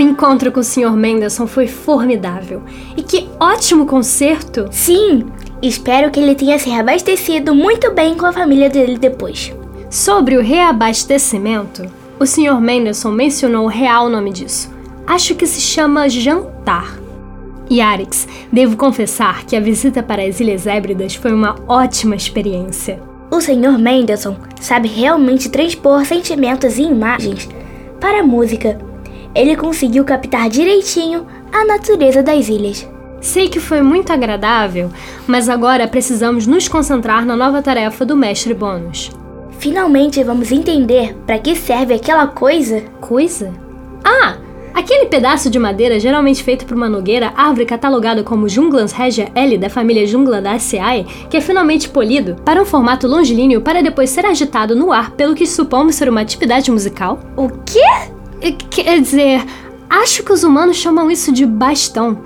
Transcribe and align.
O 0.00 0.02
encontro 0.02 0.50
com 0.50 0.60
o 0.60 0.64
Sr. 0.64 0.96
Mendelssohn 0.96 1.46
foi 1.46 1.66
formidável. 1.66 2.62
E 2.96 3.02
que 3.02 3.28
ótimo 3.38 3.84
concerto! 3.84 4.66
Sim, 4.72 5.26
espero 5.60 6.10
que 6.10 6.18
ele 6.18 6.34
tenha 6.34 6.58
se 6.58 6.70
reabastecido 6.70 7.54
muito 7.54 7.92
bem 7.92 8.14
com 8.14 8.24
a 8.24 8.32
família 8.32 8.70
dele 8.70 8.96
depois. 8.96 9.52
Sobre 9.90 10.38
o 10.38 10.42
reabastecimento, 10.42 11.82
o 12.18 12.24
Sr. 12.24 12.58
Mendelssohn 12.58 13.12
mencionou 13.12 13.66
o 13.66 13.68
real 13.68 14.08
nome 14.08 14.32
disso. 14.32 14.72
Acho 15.06 15.34
que 15.34 15.46
se 15.46 15.60
chama 15.60 16.08
jantar. 16.08 16.98
E 17.68 17.82
Arix, 17.82 18.26
devo 18.50 18.78
confessar 18.78 19.44
que 19.44 19.54
a 19.54 19.60
visita 19.60 20.02
para 20.02 20.22
as 20.22 20.40
Ilhas 20.40 20.66
Hébridas 20.66 21.14
foi 21.14 21.34
uma 21.34 21.56
ótima 21.68 22.16
experiência. 22.16 23.02
O 23.30 23.38
Sr. 23.38 23.78
Mendelssohn 23.78 24.36
sabe 24.62 24.88
realmente 24.88 25.50
transpor 25.50 26.06
sentimentos 26.06 26.78
e 26.78 26.84
imagens 26.84 27.46
para 28.00 28.20
a 28.20 28.24
música 28.24 28.88
ele 29.34 29.56
conseguiu 29.56 30.04
captar 30.04 30.48
direitinho 30.48 31.26
a 31.52 31.64
natureza 31.64 32.22
das 32.22 32.48
ilhas. 32.48 32.88
Sei 33.20 33.48
que 33.48 33.60
foi 33.60 33.82
muito 33.82 34.12
agradável, 34.12 34.90
mas 35.26 35.48
agora 35.48 35.86
precisamos 35.86 36.46
nos 36.46 36.68
concentrar 36.68 37.24
na 37.26 37.36
nova 37.36 37.60
tarefa 37.60 38.04
do 38.04 38.16
mestre 38.16 38.54
Bônus. 38.54 39.10
Finalmente 39.58 40.24
vamos 40.24 40.50
entender 40.50 41.14
para 41.26 41.38
que 41.38 41.54
serve 41.54 41.94
aquela 41.94 42.26
coisa. 42.26 42.82
Coisa? 43.00 43.52
Ah! 44.02 44.38
Aquele 44.72 45.06
pedaço 45.06 45.50
de 45.50 45.58
madeira 45.58 46.00
geralmente 46.00 46.42
feito 46.42 46.64
por 46.64 46.76
uma 46.76 46.88
nogueira, 46.88 47.32
árvore 47.36 47.66
catalogada 47.66 48.22
como 48.22 48.48
Junglans 48.48 48.92
regia 48.92 49.30
L 49.34 49.58
da 49.58 49.68
família 49.68 50.06
Jungla 50.06 50.40
da 50.40 50.52
Aceae, 50.52 51.04
que 51.28 51.36
é 51.36 51.40
finalmente 51.40 51.88
polido 51.88 52.36
para 52.44 52.62
um 52.62 52.64
formato 52.64 53.06
longilíneo 53.06 53.60
para 53.60 53.82
depois 53.82 54.08
ser 54.08 54.24
agitado 54.24 54.74
no 54.76 54.92
ar 54.92 55.10
pelo 55.10 55.34
que 55.34 55.44
supomos 55.44 55.96
ser 55.96 56.08
uma 56.08 56.20
atividade 56.20 56.70
musical? 56.70 57.18
O 57.36 57.48
quê? 57.66 57.82
Quer 58.70 59.00
dizer, 59.00 59.44
acho 59.88 60.22
que 60.22 60.32
os 60.32 60.42
humanos 60.42 60.76
chamam 60.76 61.10
isso 61.10 61.32
de 61.32 61.44
bastão. 61.44 62.22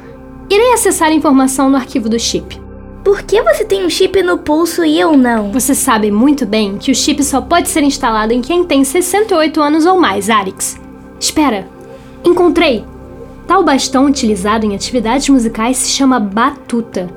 Irei 0.49 0.73
acessar 0.73 1.09
a 1.09 1.15
informação 1.15 1.69
no 1.69 1.77
arquivo 1.77 2.09
do 2.09 2.19
chip. 2.19 2.61
Por 3.05 3.23
que 3.23 3.43
você 3.43 3.65
tem 3.65 3.85
um 3.85 3.91
chip 3.91 4.23
no 4.23 4.39
pulso 4.39 4.85
e 4.85 4.99
eu 4.99 5.17
não? 5.17 5.53
Você 5.53 5.75
sabe 5.75 6.11
muito 6.11 6.47
bem 6.47 6.79
que 6.79 6.91
o 6.91 6.95
chip 6.95 7.23
só 7.23 7.41
pode 7.41 7.69
ser 7.69 7.83
instalado 7.83 8.33
em 8.33 8.41
quem 8.41 8.65
tem 8.65 8.83
68 8.83 9.61
anos 9.61 9.85
ou 9.85 10.01
mais, 10.01 10.31
Arix. 10.31 10.81
Espera, 11.21 11.69
encontrei! 12.25 12.85
Tal 13.47 13.63
bastão 13.63 14.07
utilizado 14.07 14.65
em 14.65 14.75
atividades 14.75 15.29
musicais 15.29 15.77
se 15.77 15.91
chama 15.91 16.19
batuta. 16.19 17.11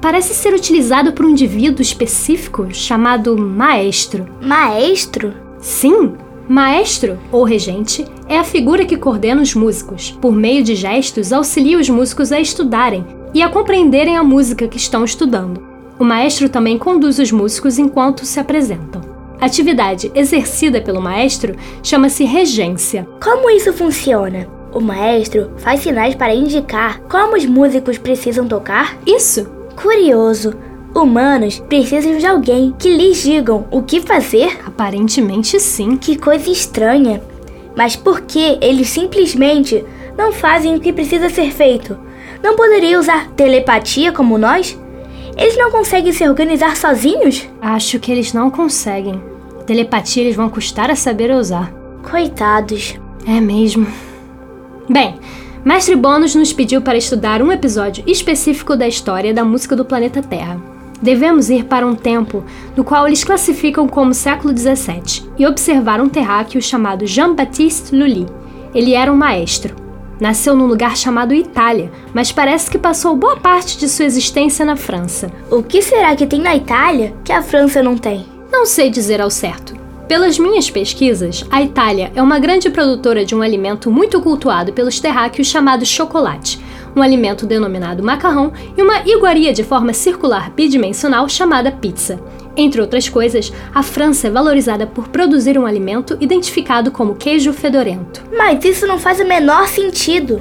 Parece 0.00 0.34
ser 0.34 0.54
utilizado 0.54 1.12
por 1.12 1.26
um 1.26 1.30
indivíduo 1.30 1.82
específico 1.82 2.68
chamado 2.72 3.36
maestro. 3.36 4.26
Maestro? 4.40 5.34
Sim, 5.58 6.12
Maestro, 6.48 7.18
ou 7.32 7.42
regente, 7.42 8.04
é 8.28 8.38
a 8.38 8.44
figura 8.44 8.84
que 8.84 8.98
coordena 8.98 9.40
os 9.40 9.54
músicos. 9.54 10.10
Por 10.20 10.32
meio 10.32 10.62
de 10.62 10.74
gestos, 10.74 11.32
auxilia 11.32 11.78
os 11.78 11.88
músicos 11.88 12.32
a 12.32 12.38
estudarem 12.38 13.04
e 13.32 13.42
a 13.42 13.48
compreenderem 13.48 14.16
a 14.16 14.22
música 14.22 14.68
que 14.68 14.76
estão 14.76 15.04
estudando. 15.04 15.62
O 15.98 16.04
maestro 16.04 16.48
também 16.48 16.76
conduz 16.76 17.18
os 17.18 17.32
músicos 17.32 17.78
enquanto 17.78 18.26
se 18.26 18.38
apresentam. 18.38 19.00
A 19.40 19.46
atividade 19.46 20.12
exercida 20.14 20.82
pelo 20.82 21.00
maestro 21.00 21.54
chama-se 21.82 22.24
regência. 22.24 23.08
Como 23.22 23.48
isso 23.48 23.72
funciona? 23.72 24.46
O 24.72 24.80
maestro 24.80 25.52
faz 25.56 25.80
sinais 25.80 26.14
para 26.14 26.34
indicar 26.34 27.00
como 27.02 27.36
os 27.36 27.46
músicos 27.46 27.96
precisam 27.96 28.46
tocar? 28.46 28.98
Isso! 29.06 29.48
Curioso! 29.80 30.54
Humanos 30.94 31.58
precisam 31.58 32.16
de 32.16 32.24
alguém 32.24 32.72
que 32.78 32.88
lhes 32.88 33.22
digam 33.22 33.66
o 33.70 33.82
que 33.82 34.00
fazer? 34.00 34.60
Aparentemente 34.64 35.58
sim. 35.58 35.96
Que 35.96 36.16
coisa 36.16 36.48
estranha. 36.48 37.20
Mas 37.76 37.96
por 37.96 38.20
que 38.20 38.58
eles 38.60 38.88
simplesmente 38.88 39.84
não 40.16 40.32
fazem 40.32 40.76
o 40.76 40.80
que 40.80 40.92
precisa 40.92 41.28
ser 41.28 41.52
feito? 41.52 41.98
Não 42.40 42.54
poderiam 42.54 43.00
usar 43.00 43.28
telepatia 43.30 44.12
como 44.12 44.38
nós? 44.38 44.78
Eles 45.36 45.56
não 45.56 45.72
conseguem 45.72 46.12
se 46.12 46.28
organizar 46.28 46.76
sozinhos? 46.76 47.48
Acho 47.60 47.98
que 47.98 48.12
eles 48.12 48.32
não 48.32 48.48
conseguem. 48.48 49.20
Telepatia 49.66 50.22
eles 50.22 50.36
vão 50.36 50.48
custar 50.48 50.90
a 50.92 50.96
saber 50.96 51.32
usar. 51.32 51.72
Coitados. 52.08 52.94
É 53.26 53.40
mesmo. 53.40 53.86
Bem, 54.88 55.16
Mestre 55.64 55.96
Bônus 55.96 56.36
nos 56.36 56.52
pediu 56.52 56.82
para 56.82 56.98
estudar 56.98 57.42
um 57.42 57.50
episódio 57.50 58.04
específico 58.06 58.76
da 58.76 58.86
história 58.86 59.34
da 59.34 59.44
música 59.44 59.74
do 59.74 59.84
planeta 59.84 60.22
Terra. 60.22 60.73
Devemos 61.02 61.50
ir 61.50 61.64
para 61.64 61.86
um 61.86 61.94
tempo 61.94 62.44
no 62.76 62.84
qual 62.84 63.06
eles 63.06 63.24
classificam 63.24 63.86
como 63.88 64.14
século 64.14 64.56
XVII 64.56 65.28
e 65.38 65.46
observar 65.46 66.00
um 66.00 66.08
terráqueo 66.08 66.62
chamado 66.62 67.06
Jean-Baptiste 67.06 67.94
Lully. 67.94 68.26
Ele 68.74 68.94
era 68.94 69.12
um 69.12 69.16
maestro. 69.16 69.76
Nasceu 70.20 70.56
num 70.56 70.66
lugar 70.66 70.96
chamado 70.96 71.34
Itália, 71.34 71.90
mas 72.14 72.30
parece 72.30 72.70
que 72.70 72.78
passou 72.78 73.16
boa 73.16 73.36
parte 73.36 73.76
de 73.76 73.88
sua 73.88 74.04
existência 74.04 74.64
na 74.64 74.76
França. 74.76 75.30
O 75.50 75.62
que 75.62 75.82
será 75.82 76.14
que 76.14 76.26
tem 76.26 76.40
na 76.40 76.54
Itália 76.54 77.14
que 77.24 77.32
a 77.32 77.42
França 77.42 77.82
não 77.82 77.96
tem? 77.96 78.24
Não 78.50 78.64
sei 78.64 78.88
dizer 78.88 79.20
ao 79.20 79.30
certo. 79.30 79.74
Pelas 80.06 80.38
minhas 80.38 80.70
pesquisas, 80.70 81.44
a 81.50 81.62
Itália 81.62 82.12
é 82.14 82.22
uma 82.22 82.38
grande 82.38 82.70
produtora 82.70 83.24
de 83.24 83.34
um 83.34 83.42
alimento 83.42 83.90
muito 83.90 84.20
cultuado 84.20 84.72
pelos 84.72 85.00
terráqueos 85.00 85.48
chamado 85.48 85.84
chocolate, 85.84 86.60
um 86.96 87.02
alimento 87.02 87.46
denominado 87.46 88.02
macarrão 88.02 88.52
e 88.76 88.82
uma 88.82 89.00
iguaria 89.06 89.52
de 89.52 89.64
forma 89.64 89.92
circular 89.92 90.50
bidimensional 90.50 91.28
chamada 91.28 91.72
pizza. 91.72 92.20
Entre 92.56 92.80
outras 92.80 93.08
coisas, 93.08 93.52
a 93.74 93.82
França 93.82 94.28
é 94.28 94.30
valorizada 94.30 94.86
por 94.86 95.08
produzir 95.08 95.58
um 95.58 95.66
alimento 95.66 96.16
identificado 96.20 96.90
como 96.90 97.16
queijo 97.16 97.52
fedorento. 97.52 98.22
Mas 98.36 98.64
isso 98.64 98.86
não 98.86 98.98
faz 98.98 99.18
o 99.20 99.26
menor 99.26 99.66
sentido. 99.66 100.40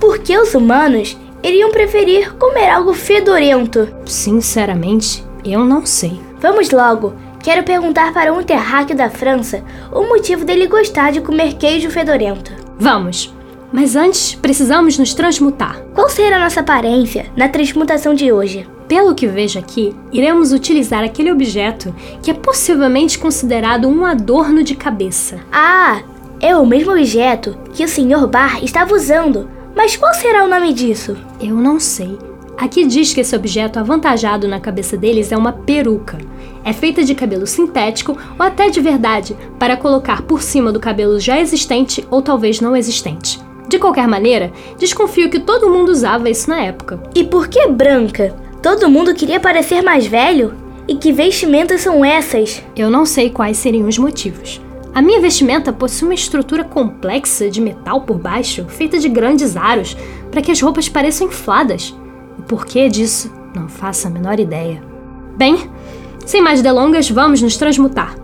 Por 0.00 0.18
que 0.18 0.36
os 0.36 0.54
humanos 0.54 1.16
iriam 1.42 1.70
preferir 1.70 2.32
comer 2.34 2.70
algo 2.70 2.94
fedorento? 2.94 3.88
Sinceramente, 4.06 5.22
eu 5.44 5.64
não 5.64 5.84
sei. 5.84 6.20
Vamos 6.40 6.70
logo. 6.70 7.14
Quero 7.42 7.64
perguntar 7.64 8.12
para 8.12 8.32
um 8.32 8.42
terráqueo 8.42 8.96
da 8.96 9.10
França 9.10 9.62
o 9.92 10.02
motivo 10.02 10.44
dele 10.44 10.66
gostar 10.66 11.12
de 11.12 11.20
comer 11.20 11.54
queijo 11.54 11.90
fedorento. 11.90 12.52
Vamos! 12.78 13.41
Mas 13.72 13.96
antes, 13.96 14.34
precisamos 14.34 14.98
nos 14.98 15.14
transmutar. 15.14 15.82
Qual 15.94 16.08
será 16.10 16.36
a 16.36 16.40
nossa 16.40 16.60
aparência 16.60 17.26
na 17.34 17.48
transmutação 17.48 18.12
de 18.12 18.30
hoje? 18.30 18.68
Pelo 18.86 19.14
que 19.14 19.26
vejo 19.26 19.58
aqui, 19.58 19.96
iremos 20.12 20.52
utilizar 20.52 21.02
aquele 21.02 21.32
objeto 21.32 21.94
que 22.22 22.30
é 22.30 22.34
possivelmente 22.34 23.18
considerado 23.18 23.88
um 23.88 24.04
adorno 24.04 24.62
de 24.62 24.74
cabeça. 24.74 25.40
Ah, 25.50 26.02
é 26.38 26.54
o 26.54 26.66
mesmo 26.66 26.92
objeto 26.92 27.56
que 27.72 27.82
o 27.82 27.88
Sr. 27.88 28.26
Bar 28.26 28.62
estava 28.62 28.94
usando. 28.94 29.48
Mas 29.74 29.96
qual 29.96 30.12
será 30.12 30.44
o 30.44 30.48
nome 30.48 30.74
disso? 30.74 31.16
Eu 31.40 31.56
não 31.56 31.80
sei. 31.80 32.18
Aqui 32.58 32.86
diz 32.86 33.14
que 33.14 33.22
esse 33.22 33.34
objeto 33.34 33.78
avantajado 33.78 34.46
na 34.46 34.60
cabeça 34.60 34.96
deles 34.98 35.32
é 35.32 35.36
uma 35.36 35.52
peruca. 35.52 36.18
É 36.62 36.74
feita 36.74 37.02
de 37.02 37.14
cabelo 37.14 37.46
sintético 37.46 38.18
ou 38.38 38.44
até 38.44 38.68
de 38.68 38.80
verdade, 38.80 39.34
para 39.58 39.78
colocar 39.78 40.22
por 40.22 40.42
cima 40.42 40.70
do 40.70 40.78
cabelo 40.78 41.18
já 41.18 41.40
existente 41.40 42.06
ou 42.10 42.20
talvez 42.20 42.60
não 42.60 42.76
existente. 42.76 43.40
De 43.72 43.78
qualquer 43.78 44.06
maneira, 44.06 44.52
desconfio 44.78 45.30
que 45.30 45.40
todo 45.40 45.70
mundo 45.70 45.88
usava 45.88 46.28
isso 46.28 46.50
na 46.50 46.60
época. 46.60 47.02
E 47.14 47.24
por 47.24 47.48
que 47.48 47.66
branca? 47.68 48.36
Todo 48.62 48.90
mundo 48.90 49.14
queria 49.14 49.40
parecer 49.40 49.80
mais 49.80 50.06
velho? 50.06 50.52
E 50.86 50.94
que 50.94 51.10
vestimentas 51.10 51.80
são 51.80 52.04
essas? 52.04 52.62
Eu 52.76 52.90
não 52.90 53.06
sei 53.06 53.30
quais 53.30 53.56
seriam 53.56 53.88
os 53.88 53.96
motivos. 53.96 54.60
A 54.94 55.00
minha 55.00 55.22
vestimenta 55.22 55.72
possui 55.72 56.06
uma 56.06 56.12
estrutura 56.12 56.64
complexa 56.64 57.48
de 57.48 57.62
metal 57.62 58.02
por 58.02 58.18
baixo, 58.18 58.66
feita 58.68 58.98
de 58.98 59.08
grandes 59.08 59.56
aros, 59.56 59.96
para 60.30 60.42
que 60.42 60.52
as 60.52 60.60
roupas 60.60 60.90
pareçam 60.90 61.28
infladas. 61.28 61.96
O 62.38 62.42
porquê 62.42 62.90
disso, 62.90 63.32
não 63.56 63.70
faço 63.70 64.06
a 64.06 64.10
menor 64.10 64.38
ideia. 64.38 64.82
Bem, 65.34 65.56
sem 66.26 66.42
mais 66.42 66.60
delongas, 66.60 67.08
vamos 67.08 67.40
nos 67.40 67.56
transmutar. 67.56 68.21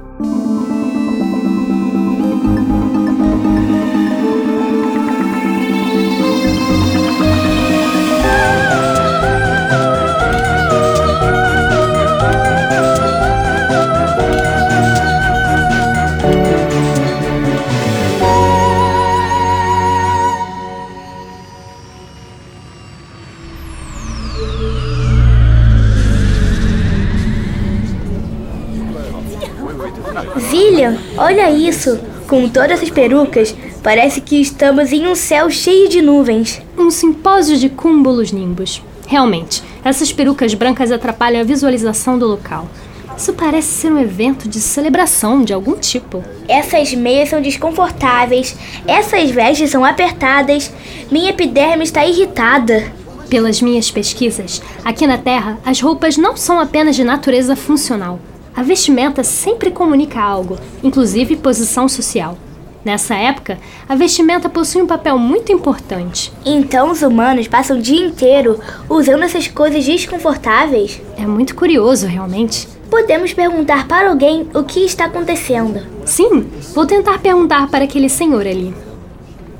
Olha 31.28 31.50
isso! 31.50 32.00
Com 32.26 32.48
todas 32.48 32.72
essas 32.72 32.88
perucas, 32.88 33.54
parece 33.82 34.18
que 34.20 34.40
estamos 34.40 34.92
em 34.92 35.06
um 35.06 35.14
céu 35.14 35.50
cheio 35.50 35.86
de 35.86 36.00
nuvens. 36.00 36.62
Um 36.76 36.90
simpósio 36.90 37.58
de 37.58 37.68
cúmulos 37.68 38.32
nimbus. 38.32 38.82
Realmente, 39.06 39.62
essas 39.84 40.10
perucas 40.10 40.54
brancas 40.54 40.90
atrapalham 40.90 41.42
a 41.42 41.44
visualização 41.44 42.18
do 42.18 42.26
local. 42.26 42.66
Isso 43.14 43.34
parece 43.34 43.68
ser 43.68 43.92
um 43.92 43.98
evento 43.98 44.48
de 44.48 44.58
celebração 44.58 45.44
de 45.44 45.52
algum 45.52 45.76
tipo. 45.76 46.24
Essas 46.48 46.94
meias 46.94 47.28
são 47.28 47.42
desconfortáveis, 47.42 48.56
essas 48.86 49.30
vestes 49.30 49.70
são 49.70 49.84
apertadas, 49.84 50.72
minha 51.10 51.30
epiderme 51.30 51.84
está 51.84 52.06
irritada. 52.06 52.90
Pelas 53.28 53.60
minhas 53.60 53.90
pesquisas, 53.90 54.62
aqui 54.82 55.06
na 55.06 55.18
Terra, 55.18 55.58
as 55.62 55.78
roupas 55.78 56.16
não 56.16 56.34
são 56.38 56.58
apenas 56.58 56.96
de 56.96 57.04
natureza 57.04 57.54
funcional. 57.54 58.18
A 58.58 58.62
vestimenta 58.64 59.22
sempre 59.22 59.70
comunica 59.70 60.20
algo, 60.20 60.58
inclusive 60.82 61.36
posição 61.36 61.88
social. 61.88 62.36
Nessa 62.84 63.14
época, 63.14 63.56
a 63.88 63.94
vestimenta 63.94 64.48
possui 64.48 64.82
um 64.82 64.86
papel 64.86 65.16
muito 65.16 65.52
importante. 65.52 66.32
Então 66.44 66.90
os 66.90 67.00
humanos 67.00 67.46
passam 67.46 67.78
o 67.78 67.80
dia 67.80 68.04
inteiro 68.04 68.58
usando 68.90 69.22
essas 69.22 69.46
coisas 69.46 69.84
desconfortáveis? 69.84 71.00
É 71.16 71.24
muito 71.24 71.54
curioso, 71.54 72.08
realmente. 72.08 72.66
Podemos 72.90 73.32
perguntar 73.32 73.86
para 73.86 74.10
alguém 74.10 74.48
o 74.52 74.64
que 74.64 74.80
está 74.80 75.04
acontecendo. 75.04 75.80
Sim, 76.04 76.48
vou 76.74 76.84
tentar 76.84 77.20
perguntar 77.20 77.68
para 77.68 77.84
aquele 77.84 78.08
senhor 78.08 78.44
ali. 78.44 78.74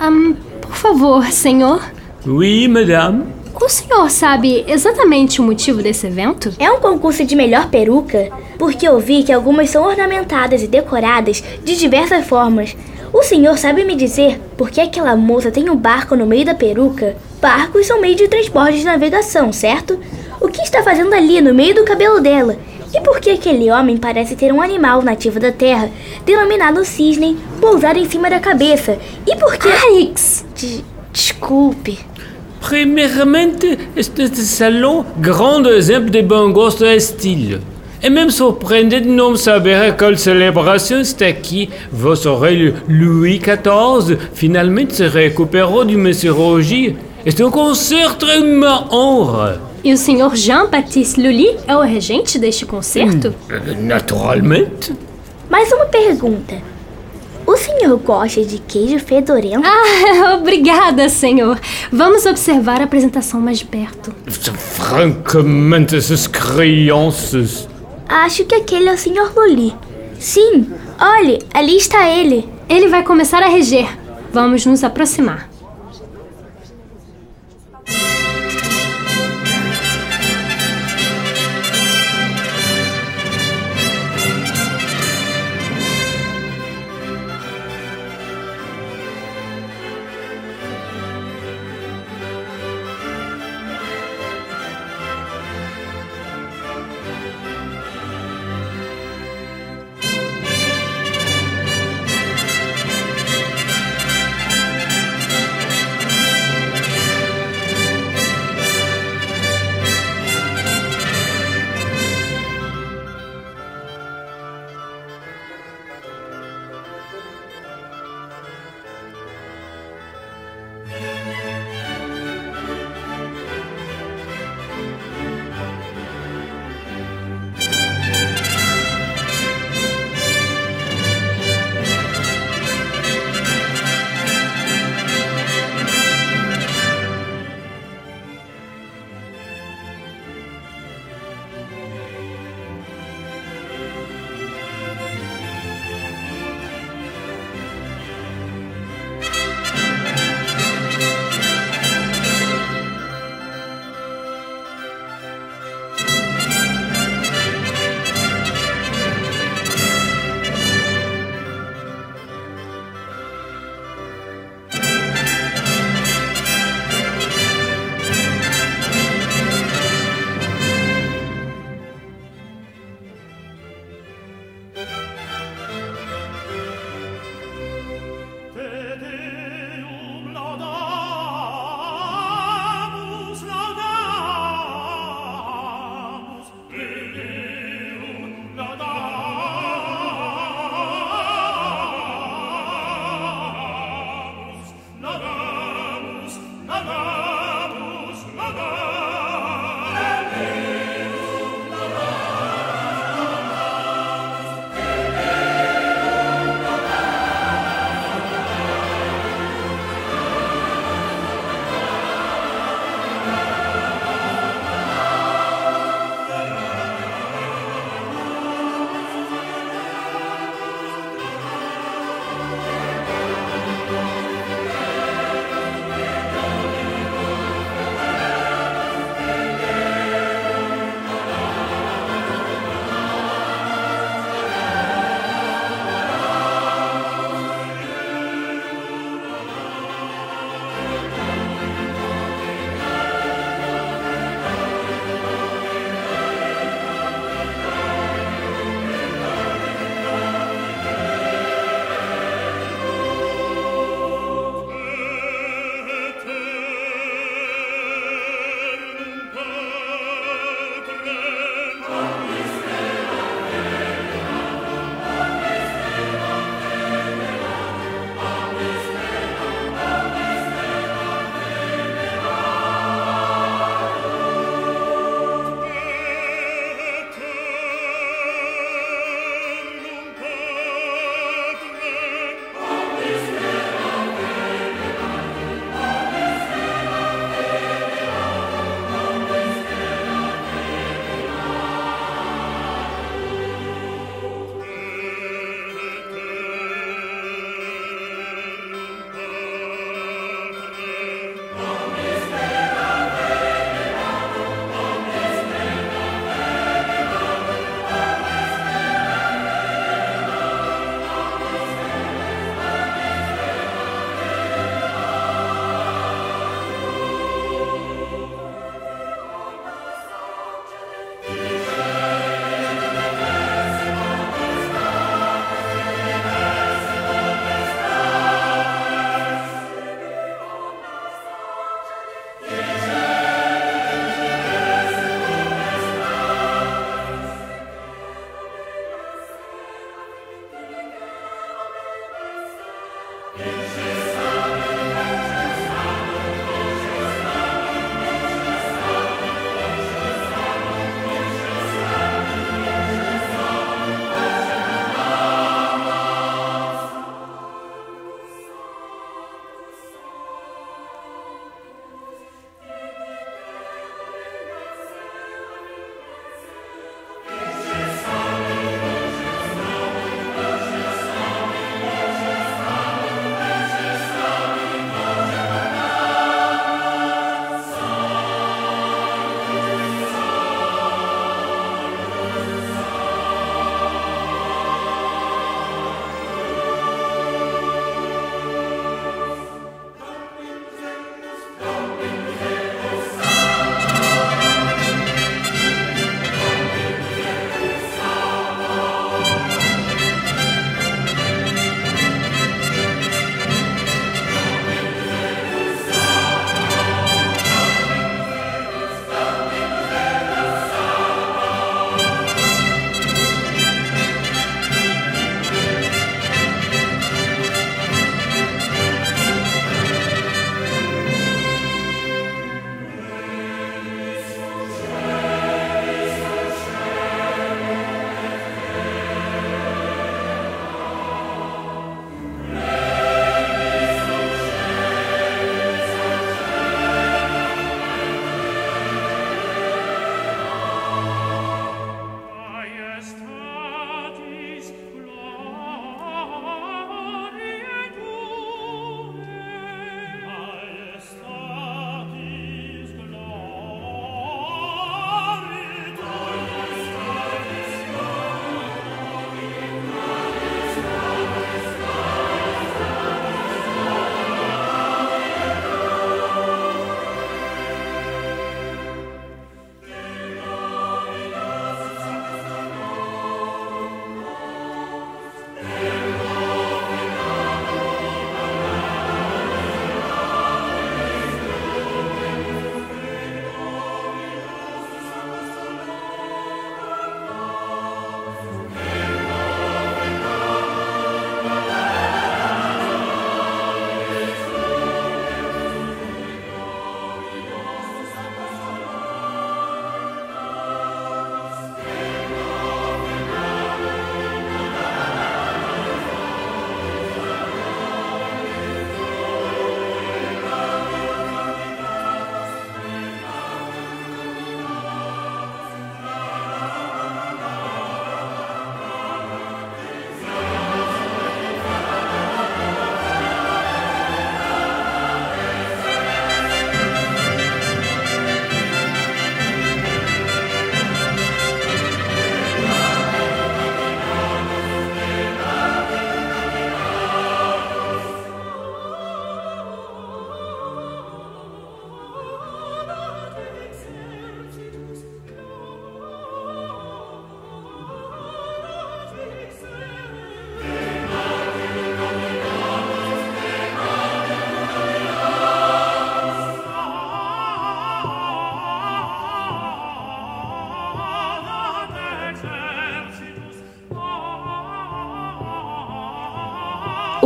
Um, 0.02 0.34
por 0.60 0.74
favor, 0.74 1.24
senhor. 1.26 1.80
Oui, 2.26 2.66
madame. 2.66 3.26
O 3.60 3.68
senhor 3.68 4.08
sabe 4.10 4.64
exatamente 4.68 5.40
o 5.40 5.44
motivo 5.44 5.82
desse 5.82 6.06
evento? 6.06 6.52
É 6.58 6.70
um 6.70 6.78
concurso 6.80 7.24
de 7.24 7.34
melhor 7.34 7.68
peruca? 7.68 8.30
Porque 8.56 8.86
eu 8.86 8.98
vi 9.00 9.22
que 9.24 9.32
algumas 9.32 9.70
são 9.70 9.84
ornamentadas 9.84 10.62
e 10.62 10.68
decoradas 10.68 11.42
de 11.64 11.76
diversas 11.76 12.24
formas. 12.26 12.76
O 13.12 13.22
senhor 13.22 13.58
sabe 13.58 13.84
me 13.84 13.96
dizer 13.96 14.40
por 14.56 14.70
que 14.70 14.80
aquela 14.80 15.16
moça 15.16 15.50
tem 15.50 15.68
um 15.68 15.76
barco 15.76 16.14
no 16.14 16.24
meio 16.26 16.44
da 16.44 16.54
peruca? 16.54 17.16
Barcos 17.40 17.86
são 17.86 18.00
meio 18.00 18.14
de 18.14 18.28
transporte 18.28 18.78
de 18.78 18.84
navegação, 18.84 19.52
certo? 19.52 19.98
O 20.40 20.48
que 20.48 20.62
está 20.62 20.82
fazendo 20.82 21.12
ali 21.14 21.40
no 21.40 21.52
meio 21.52 21.74
do 21.74 21.84
cabelo 21.84 22.20
dela? 22.20 22.56
E 22.94 23.00
por 23.00 23.20
que 23.20 23.30
aquele 23.30 23.70
homem 23.70 23.96
parece 23.96 24.36
ter 24.36 24.52
um 24.52 24.62
animal 24.62 25.02
nativo 25.02 25.38
da 25.40 25.52
Terra, 25.52 25.90
denominado 26.24 26.84
cisne, 26.84 27.36
pousado 27.60 27.98
em 27.98 28.08
cima 28.08 28.30
da 28.30 28.40
cabeça? 28.40 28.98
E 29.26 29.36
por 29.36 29.56
que. 29.58 29.68
Alex! 29.68 30.44
De- 30.54 30.84
desculpe. 31.12 31.98
Primeiramente, 32.60 33.78
este 33.96 34.28
salon, 34.36 35.04
grand 35.18 35.64
exemple 35.66 36.10
de 36.10 36.22
bon 36.22 36.52
gosto 36.52 36.84
et 36.84 37.00
style. 37.00 37.60
É 38.00 38.08
mesmo 38.08 38.30
surpreendente 38.30 39.08
de 39.08 39.12
não 39.12 39.36
saber 39.36 39.74
a 39.74 39.92
qual 39.92 40.16
celebração 40.16 41.00
está 41.00 41.26
aqui. 41.26 41.68
Vosso 41.90 42.36
rei 42.38 42.72
Louis 42.88 43.40
XIV 43.40 44.16
finalmente 44.34 44.94
se 44.94 45.08
recuperou 45.08 45.84
de 45.84 45.96
uma 45.96 46.12
cirurgia. 46.12 46.94
Este 47.26 47.42
concerto 47.50 48.26
é 48.26 48.38
uma 48.38 48.94
honra. 48.94 49.60
E 49.82 49.92
o 49.92 49.96
senhor 49.96 50.36
Jean-Baptiste 50.36 51.20
Lully 51.20 51.56
é 51.66 51.76
o 51.76 51.80
regente 51.80 52.38
deste 52.38 52.64
concerto? 52.66 53.34
Naturalmente. 53.80 54.92
Mais 55.50 55.72
uma 55.72 55.86
pergunta. 55.86 56.56
O 57.48 57.56
senhor 57.56 57.96
gosta 57.96 58.44
de 58.44 58.58
queijo 58.58 58.98
fedorento? 58.98 59.66
Ah, 59.66 60.34
obrigada, 60.38 61.08
senhor. 61.08 61.58
Vamos 61.90 62.26
observar 62.26 62.82
a 62.82 62.84
apresentação 62.84 63.40
mais 63.40 63.60
de 63.60 63.64
perto. 63.64 64.14
Francamente, 64.28 65.96
essas 65.96 66.26
crianças. 66.26 67.66
Acho 68.06 68.44
que 68.44 68.54
aquele 68.54 68.90
é 68.90 68.92
o 68.92 68.98
senhor 68.98 69.32
Luli. 69.34 69.74
Sim, 70.20 70.70
olhe, 71.00 71.38
ali 71.54 71.78
está 71.78 72.10
ele. 72.10 72.46
Ele 72.68 72.88
vai 72.88 73.02
começar 73.02 73.42
a 73.42 73.48
reger. 73.48 73.88
Vamos 74.30 74.66
nos 74.66 74.84
aproximar. 74.84 75.48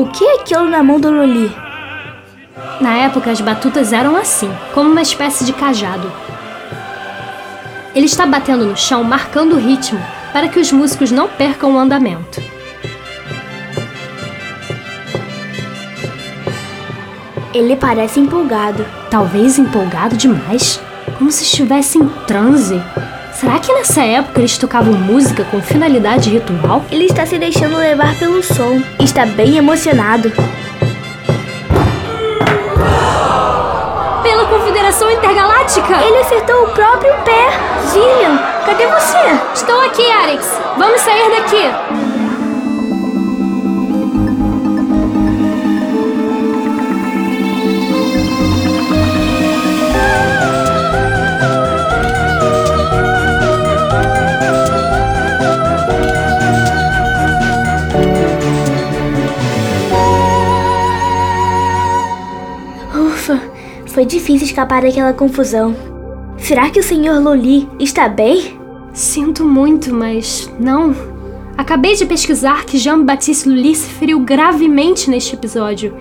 O 0.02 0.06
que 0.06 0.24
é 0.24 0.34
aquilo 0.40 0.68
na 0.68 0.82
mão 0.82 0.98
do 0.98 1.12
Loli? 1.12 1.48
Na 2.80 2.96
época, 2.96 3.30
as 3.30 3.40
batutas 3.40 3.92
eram 3.92 4.16
assim, 4.16 4.52
como 4.74 4.90
uma 4.90 5.00
espécie 5.00 5.44
de 5.44 5.52
cajado. 5.52 6.12
Ele 7.94 8.06
está 8.06 8.26
batendo 8.26 8.66
no 8.66 8.76
chão, 8.76 9.04
marcando 9.04 9.52
o 9.52 9.60
ritmo, 9.60 10.04
para 10.32 10.48
que 10.48 10.58
os 10.58 10.72
músicos 10.72 11.12
não 11.12 11.28
percam 11.28 11.76
o 11.76 11.78
andamento. 11.78 12.42
Ele 17.54 17.76
parece 17.76 18.18
empolgado. 18.18 18.84
Talvez 19.08 19.56
empolgado 19.56 20.16
demais, 20.16 20.80
como 21.16 21.30
se 21.30 21.44
estivesse 21.44 21.96
em 21.98 22.08
transe. 22.26 22.82
Será 23.42 23.58
que 23.58 23.72
nessa 23.72 24.04
época 24.04 24.38
eles 24.38 24.56
tocavam 24.56 24.92
música 24.94 25.44
com 25.50 25.60
finalidade 25.60 26.30
ritual? 26.30 26.84
Ele 26.92 27.06
está 27.06 27.26
se 27.26 27.36
deixando 27.40 27.76
levar 27.76 28.16
pelo 28.16 28.40
som. 28.40 28.80
Está 29.00 29.26
bem 29.26 29.56
emocionado. 29.56 30.30
Pela 34.22 34.46
Confederação 34.46 35.10
Intergaláctica! 35.10 35.92
Ele 36.04 36.18
acertou 36.18 36.66
o 36.66 36.68
próprio 36.68 37.12
pé. 37.24 37.48
Zillian, 37.88 38.38
cadê 38.64 38.86
você? 38.86 39.18
Estou 39.52 39.80
aqui, 39.80 40.08
Alex. 40.08 40.48
Vamos 40.78 41.00
sair 41.00 41.28
daqui. 41.32 41.91
Foi 64.02 64.06
difícil 64.06 64.48
escapar 64.48 64.82
daquela 64.82 65.12
confusão. 65.12 65.76
Será 66.36 66.68
que 66.70 66.80
o 66.80 66.82
Sr. 66.82 67.22
Loli 67.22 67.68
está 67.78 68.08
bem? 68.08 68.58
Sinto 68.92 69.44
muito, 69.44 69.94
mas 69.94 70.50
não. 70.58 70.92
Acabei 71.56 71.94
de 71.94 72.04
pesquisar 72.04 72.64
que 72.64 72.78
Jean-Baptiste 72.78 73.48
Lully 73.48 73.76
se 73.76 73.88
feriu 73.90 74.18
gravemente 74.18 75.08
neste 75.08 75.36
episódio 75.36 75.94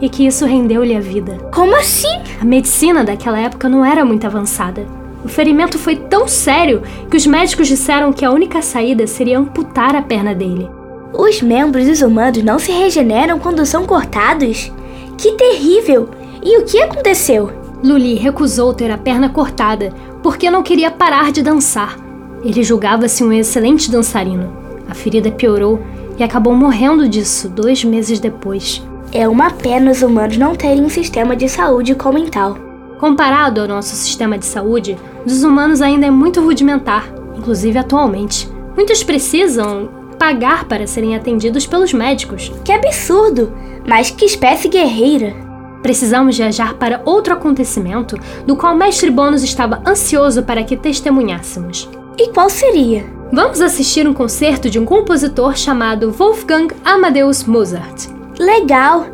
e 0.00 0.08
que 0.08 0.26
isso 0.26 0.44
rendeu-lhe 0.44 0.96
a 0.96 1.00
vida. 1.00 1.48
Como 1.54 1.76
assim? 1.76 2.08
A 2.40 2.44
medicina 2.44 3.04
daquela 3.04 3.38
época 3.38 3.68
não 3.68 3.84
era 3.84 4.04
muito 4.04 4.26
avançada. 4.26 4.84
O 5.24 5.28
ferimento 5.28 5.78
foi 5.78 5.94
tão 5.94 6.26
sério 6.26 6.82
que 7.08 7.16
os 7.16 7.24
médicos 7.24 7.68
disseram 7.68 8.12
que 8.12 8.24
a 8.24 8.32
única 8.32 8.62
saída 8.62 9.06
seria 9.06 9.38
amputar 9.38 9.94
a 9.94 10.02
perna 10.02 10.34
dele. 10.34 10.68
Os 11.12 11.40
membros 11.40 11.86
dos 11.86 12.02
humanos 12.02 12.42
não 12.42 12.58
se 12.58 12.72
regeneram 12.72 13.38
quando 13.38 13.64
são 13.64 13.86
cortados? 13.86 14.72
Que 15.16 15.32
terrível! 15.34 16.08
E 16.44 16.58
o 16.58 16.64
que 16.66 16.78
aconteceu? 16.78 17.50
Luli 17.82 18.16
recusou 18.16 18.74
ter 18.74 18.90
a 18.90 18.98
perna 18.98 19.30
cortada 19.30 19.90
porque 20.22 20.50
não 20.50 20.62
queria 20.62 20.90
parar 20.90 21.32
de 21.32 21.42
dançar. 21.42 21.98
Ele 22.44 22.62
julgava-se 22.62 23.24
um 23.24 23.32
excelente 23.32 23.90
dançarino. 23.90 24.52
A 24.86 24.94
ferida 24.94 25.30
piorou 25.30 25.80
e 26.18 26.22
acabou 26.22 26.54
morrendo 26.54 27.08
disso 27.08 27.48
dois 27.48 27.82
meses 27.82 28.20
depois. 28.20 28.82
É 29.10 29.26
uma 29.26 29.50
pena 29.50 29.90
os 29.90 30.02
humanos 30.02 30.36
não 30.36 30.54
terem 30.54 30.84
um 30.84 30.88
sistema 30.90 31.34
de 31.34 31.48
saúde 31.48 31.94
como 31.94 32.18
em 32.18 32.26
tal. 32.26 32.58
Comparado 32.98 33.62
ao 33.62 33.68
nosso 33.68 33.96
sistema 33.96 34.36
de 34.36 34.44
saúde, 34.44 34.98
dos 35.24 35.42
humanos 35.44 35.80
ainda 35.80 36.06
é 36.06 36.10
muito 36.10 36.42
rudimentar, 36.42 37.10
inclusive 37.36 37.78
atualmente. 37.78 38.50
Muitos 38.76 39.02
precisam 39.02 39.88
pagar 40.18 40.66
para 40.66 40.86
serem 40.86 41.16
atendidos 41.16 41.66
pelos 41.66 41.94
médicos. 41.94 42.52
Que 42.62 42.72
absurdo! 42.72 43.50
Mas 43.86 44.10
que 44.10 44.26
espécie 44.26 44.68
guerreira! 44.68 45.53
Precisamos 45.84 46.38
viajar 46.38 46.72
para 46.78 47.02
outro 47.04 47.34
acontecimento 47.34 48.18
do 48.46 48.56
qual 48.56 48.74
Mestre 48.74 49.10
Bônus 49.10 49.42
estava 49.42 49.82
ansioso 49.86 50.42
para 50.42 50.64
que 50.64 50.78
testemunhássemos. 50.78 51.90
E 52.16 52.28
qual 52.28 52.48
seria? 52.48 53.04
Vamos 53.30 53.60
assistir 53.60 54.08
um 54.08 54.14
concerto 54.14 54.70
de 54.70 54.78
um 54.78 54.86
compositor 54.86 55.54
chamado 55.54 56.10
Wolfgang 56.10 56.74
Amadeus 56.82 57.44
Mozart. 57.44 58.08
Legal! 58.38 59.04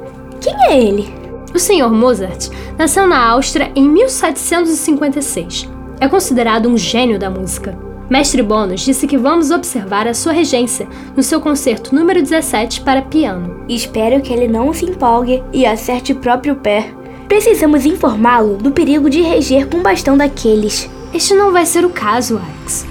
Quem 0.41 0.55
é 0.69 0.81
ele? 0.81 1.13
O 1.53 1.59
Sr. 1.59 1.91
Mozart 1.91 2.51
nasceu 2.79 3.05
na 3.05 3.19
Áustria 3.19 3.73
em 3.75 3.89
1756. 3.89 5.69
É 5.99 6.07
considerado 6.07 6.69
um 6.69 6.79
gênio 6.79 7.19
da 7.19 7.29
música. 7.29 7.77
Mestre 8.11 8.42
Bônus 8.42 8.81
disse 8.81 9.07
que 9.07 9.16
vamos 9.16 9.53
observar 9.53 10.09
a 10.09 10.14
sua 10.14 10.33
regência 10.33 10.88
no 11.16 11.23
seu 11.23 11.40
concerto 11.40 11.94
número 11.94 12.20
17 12.20 12.81
para 12.81 13.03
piano. 13.03 13.64
Espero 13.68 14.20
que 14.20 14.33
ele 14.33 14.49
não 14.49 14.75
se 14.75 14.85
empolgue 14.85 15.44
e 15.53 15.64
acerte 15.64 16.11
o 16.11 16.16
próprio 16.16 16.57
pé. 16.57 16.92
Precisamos 17.29 17.87
informá-lo 17.87 18.57
do 18.57 18.73
perigo 18.73 19.09
de 19.09 19.20
reger 19.23 19.68
com 19.68 19.77
um 19.77 19.83
bastão 19.83 20.16
daqueles. 20.16 20.90
Este 21.14 21.35
não 21.35 21.53
vai 21.53 21.64
ser 21.64 21.85
o 21.85 21.90
caso, 21.90 22.37
Alex. 22.38 22.85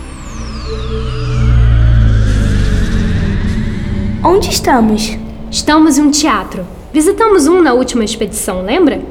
Onde 4.23 4.49
estamos? 4.49 5.17
Estamos 5.51 5.97
em 5.97 6.03
um 6.03 6.11
teatro. 6.11 6.65
Visitamos 6.93 7.45
um 7.45 7.61
na 7.61 7.73
última 7.73 8.05
expedição, 8.05 8.61
lembra? 8.61 9.01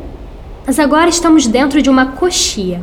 Mas 0.67 0.79
agora 0.79 1.11
estamos 1.11 1.47
dentro 1.47 1.83
de 1.83 1.91
uma 1.91 2.13
coxia. 2.13 2.83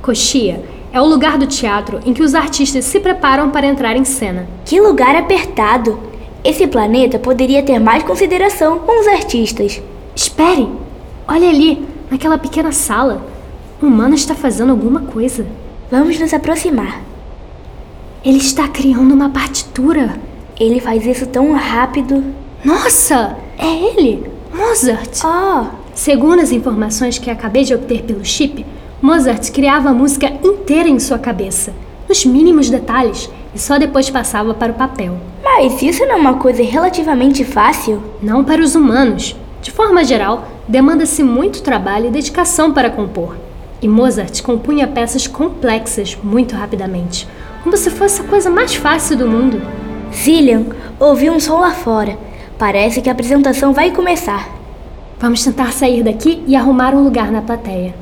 Coxia 0.00 0.62
é 0.92 1.00
o 1.00 1.06
lugar 1.06 1.38
do 1.38 1.46
teatro 1.46 2.00
em 2.04 2.12
que 2.12 2.22
os 2.22 2.34
artistas 2.34 2.84
se 2.84 3.00
preparam 3.00 3.50
para 3.50 3.66
entrar 3.66 3.96
em 3.96 4.04
cena. 4.04 4.46
Que 4.64 4.80
lugar 4.80 5.16
apertado! 5.16 5.98
Esse 6.44 6.66
planeta 6.66 7.18
poderia 7.18 7.62
ter 7.62 7.78
mais 7.78 8.02
consideração 8.02 8.80
com 8.80 9.00
os 9.00 9.06
artistas. 9.06 9.80
Espere! 10.14 10.68
Olha 11.26 11.48
ali, 11.48 11.86
naquela 12.10 12.36
pequena 12.36 12.72
sala. 12.72 13.24
Um 13.82 13.86
humano 13.86 14.14
está 14.14 14.34
fazendo 14.34 14.70
alguma 14.70 15.00
coisa. 15.00 15.46
Vamos 15.90 16.18
nos 16.18 16.34
aproximar. 16.34 17.00
Ele 18.24 18.38
está 18.38 18.68
criando 18.68 19.14
uma 19.14 19.30
partitura. 19.30 20.20
Ele 20.58 20.80
faz 20.80 21.06
isso 21.06 21.26
tão 21.26 21.52
rápido. 21.52 22.22
Nossa! 22.64 23.36
É 23.56 23.66
ele! 23.66 24.30
Mozart! 24.52 25.20
Oh, 25.24 25.82
Segundo 25.94 26.40
as 26.40 26.52
informações 26.52 27.18
que 27.18 27.30
acabei 27.30 27.64
de 27.64 27.74
obter 27.74 28.02
pelo 28.02 28.24
chip, 28.24 28.64
Mozart 29.02 29.50
criava 29.50 29.88
a 29.88 29.92
música 29.92 30.32
inteira 30.44 30.88
em 30.88 31.00
sua 31.00 31.18
cabeça, 31.18 31.74
nos 32.08 32.24
mínimos 32.24 32.70
detalhes, 32.70 33.28
e 33.52 33.58
só 33.58 33.76
depois 33.76 34.08
passava 34.08 34.54
para 34.54 34.70
o 34.70 34.76
papel. 34.76 35.18
mas 35.42 35.82
isso 35.82 36.06
não 36.06 36.12
é 36.12 36.16
uma 36.16 36.34
coisa 36.34 36.62
relativamente 36.62 37.44
fácil? 37.44 38.00
Não 38.22 38.44
para 38.44 38.62
os 38.62 38.76
humanos. 38.76 39.34
De 39.60 39.72
forma 39.72 40.04
geral, 40.04 40.46
demanda-se 40.68 41.20
muito 41.24 41.62
trabalho 41.62 42.06
e 42.06 42.10
dedicação 42.12 42.72
para 42.72 42.90
compor. 42.90 43.36
E 43.82 43.88
Mozart 43.88 44.40
compunha 44.40 44.86
peças 44.86 45.26
complexas 45.26 46.16
muito 46.22 46.54
rapidamente, 46.54 47.26
como 47.64 47.76
se 47.76 47.90
fosse 47.90 48.20
a 48.20 48.24
coisa 48.24 48.50
mais 48.50 48.76
fácil 48.76 49.16
do 49.16 49.26
mundo. 49.26 49.60
Zillian, 50.14 50.66
ouvi 51.00 51.28
um 51.28 51.40
som 51.40 51.58
lá 51.58 51.72
fora. 51.72 52.16
Parece 52.56 53.02
que 53.02 53.08
a 53.08 53.12
apresentação 53.12 53.72
vai 53.72 53.90
começar. 53.90 54.48
Vamos 55.18 55.42
tentar 55.42 55.72
sair 55.72 56.04
daqui 56.04 56.40
e 56.46 56.54
arrumar 56.54 56.94
um 56.94 57.02
lugar 57.02 57.32
na 57.32 57.42
plateia. 57.42 57.92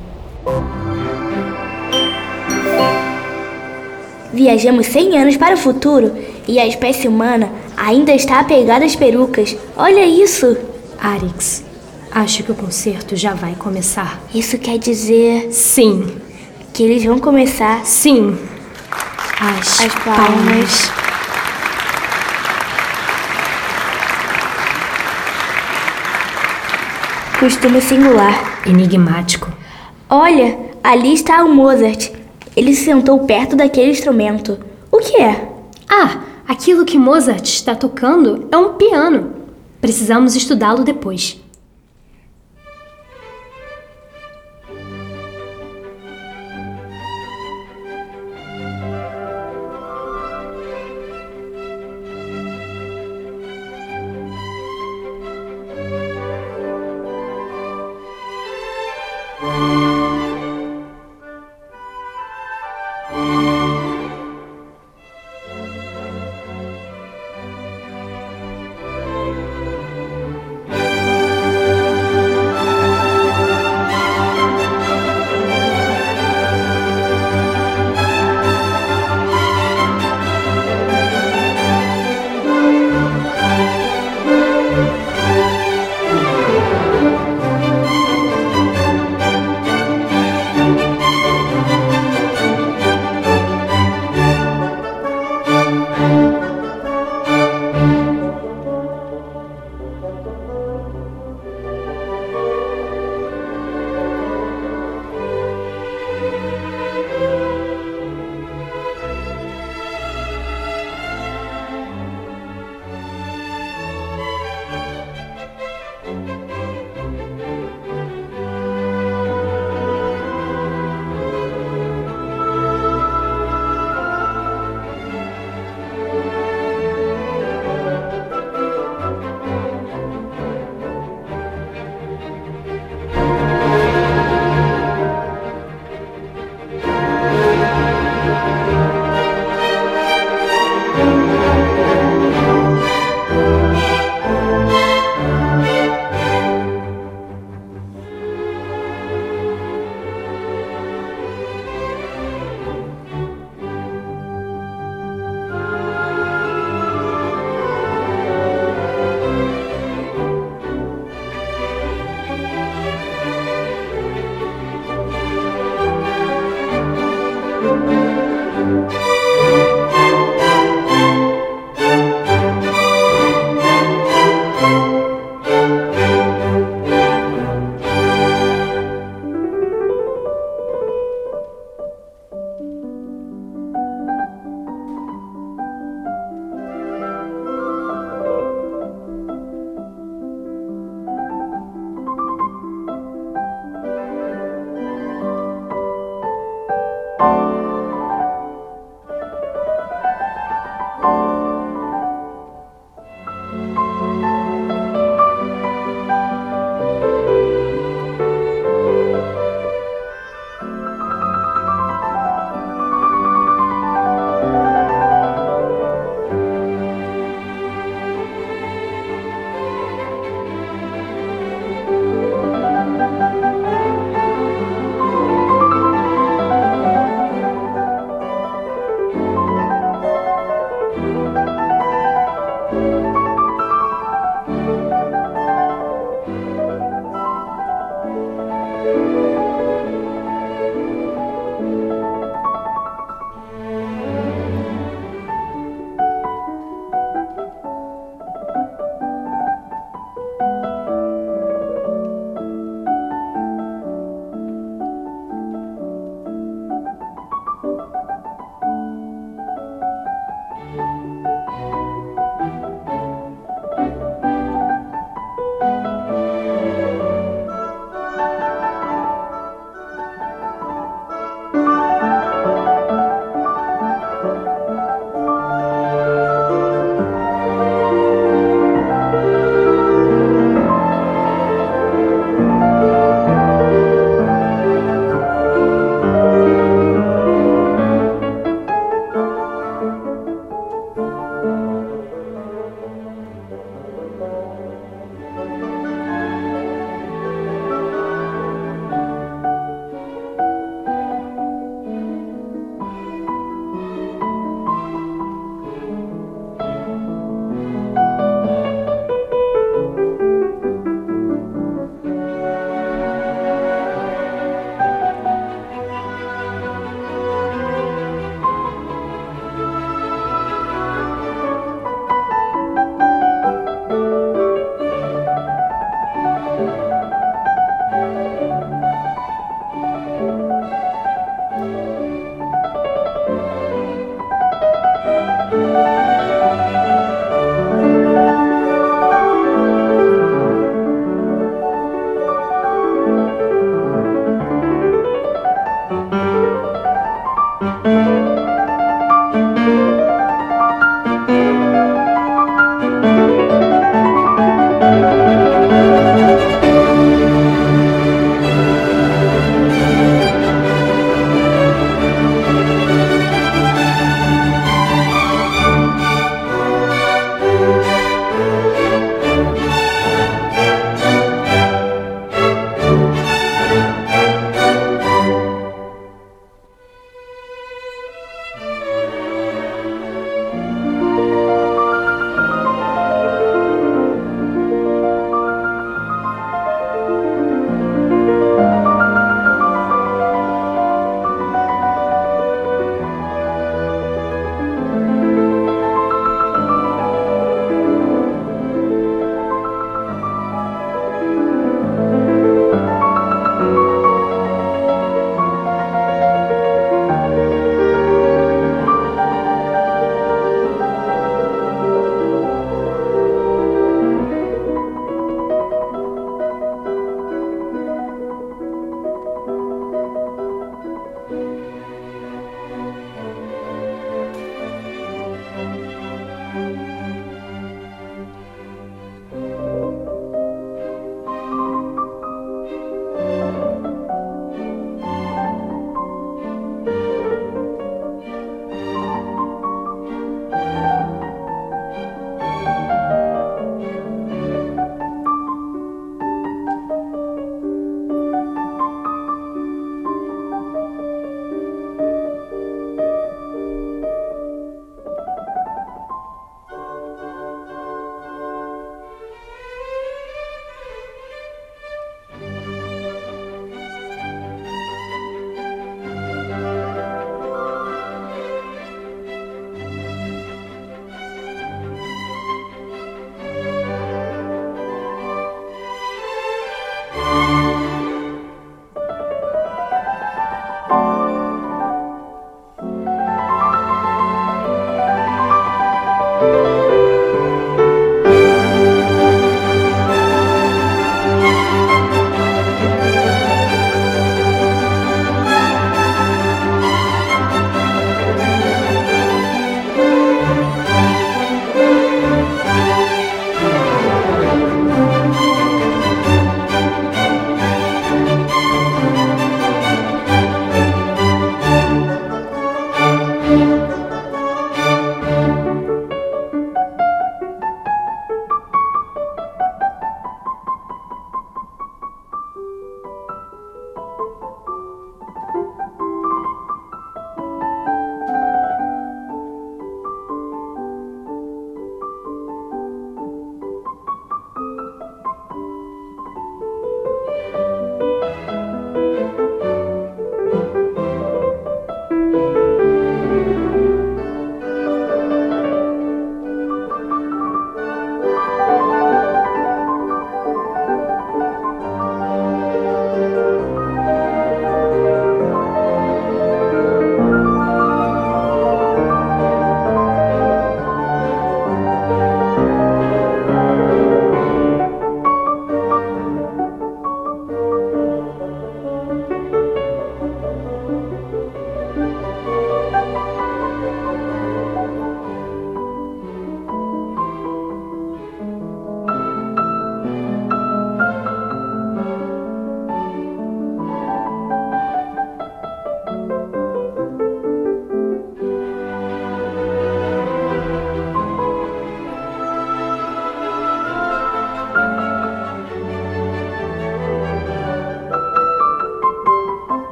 Viajamos 4.33 4.87
100 4.87 5.19
anos 5.19 5.37
para 5.37 5.55
o 5.55 5.59
futuro 5.59 6.13
e 6.47 6.59
a 6.59 6.67
espécie 6.67 7.09
humana 7.09 7.51
ainda 7.77 8.13
está 8.15 8.41
apegada 8.41 8.85
às 8.85 8.95
perucas. 8.95 9.57
Olha 9.77 10.05
isso! 10.07 10.57
Arix, 11.01 11.65
acho 12.13 12.43
que 12.43 12.53
o 12.53 12.55
concerto 12.55 13.17
já 13.17 13.35
vai 13.35 13.55
começar. 13.55 14.21
Isso 14.35 14.59
quer 14.59 14.79
dizer 14.79 15.49
Sim, 15.53 16.17
que 16.73 16.83
eles 16.83 17.05
vão 17.05 17.19
começar. 17.19 17.85
sim. 17.85 18.37
As, 19.41 19.81
As 19.81 19.95
palmas. 20.05 20.91
Costume 27.39 27.81
singular. 27.81 28.61
Enigmático. 28.67 29.51
Olha, 30.09 30.59
ali 30.85 31.15
está 31.15 31.43
o 31.43 31.55
Mozart. 31.55 32.11
Ele 32.57 32.75
se 32.75 32.85
sentou 32.85 33.21
perto 33.21 33.57
daquele 33.57 33.91
instrumento. 33.91 34.59
O 34.91 34.99
que 34.99 35.21
é? 35.21 35.49
Ah, 35.89 36.23
aquilo 36.47 36.85
que 36.85 36.99
Mozart 36.99 37.45
está 37.45 37.75
tocando 37.75 38.49
é 38.51 38.57
um 38.57 38.75
piano. 38.75 39.33
Precisamos 39.81 40.37
estudá-lo 40.37 40.85
depois. 40.85 41.41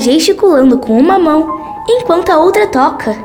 Gesticulando 0.00 0.78
com 0.78 0.98
uma 0.98 1.18
mão 1.18 1.46
enquanto 1.88 2.30
a 2.30 2.38
outra 2.38 2.66
toca. 2.66 3.16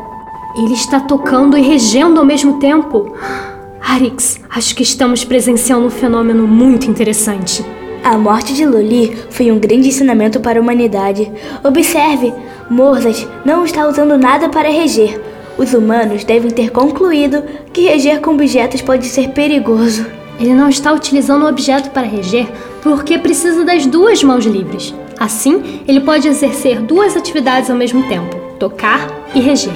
Ele 0.58 0.74
está 0.74 1.00
tocando 1.00 1.58
e 1.58 1.62
regendo 1.62 2.20
ao 2.20 2.26
mesmo 2.26 2.60
tempo. 2.60 3.14
Arix, 3.82 4.40
acho 4.50 4.76
que 4.76 4.84
estamos 4.84 5.24
presenciando 5.24 5.88
um 5.88 5.90
fenômeno 5.90 6.48
muito 6.48 6.90
interessante. 6.90 7.66
A 8.04 8.18
morte 8.18 8.54
de 8.54 8.66
Loli 8.66 9.18
foi 9.30 9.52
um 9.52 9.58
grande 9.60 9.88
ensinamento 9.88 10.40
para 10.40 10.60
a 10.60 10.62
humanidade. 10.62 11.32
Observe, 11.64 12.34
Morzas 12.70 13.28
não 13.44 13.66
está 13.66 13.88
usando 13.88 14.18
nada 14.18 14.50
para 14.50 14.70
reger. 14.70 15.20
Os 15.58 15.74
humanos 15.74 16.24
devem 16.24 16.52
ter 16.52 16.72
concluído 16.72 17.44
que 17.72 17.88
reger 17.88 18.20
com 18.22 18.32
objetos 18.32 18.82
pode 18.82 19.08
ser 19.08 19.30
perigoso. 19.30 20.06
Ele 20.40 20.54
não 20.54 20.70
está 20.70 20.92
utilizando 20.92 21.44
o 21.44 21.50
objeto 21.50 21.90
para 21.92 22.08
reger 22.08 22.48
porque 22.84 23.18
precisa 23.18 23.64
das 23.64 23.86
duas 23.86 24.22
mãos 24.24 24.46
livres. 24.46 24.94
Assim, 25.20 25.82
ele 25.88 26.02
pode 26.02 26.28
exercer 26.28 26.82
duas 26.82 27.16
atividades 27.16 27.70
ao 27.70 27.76
mesmo 27.76 28.08
tempo: 28.08 28.36
tocar 28.60 29.08
e 29.34 29.40
reger. 29.40 29.74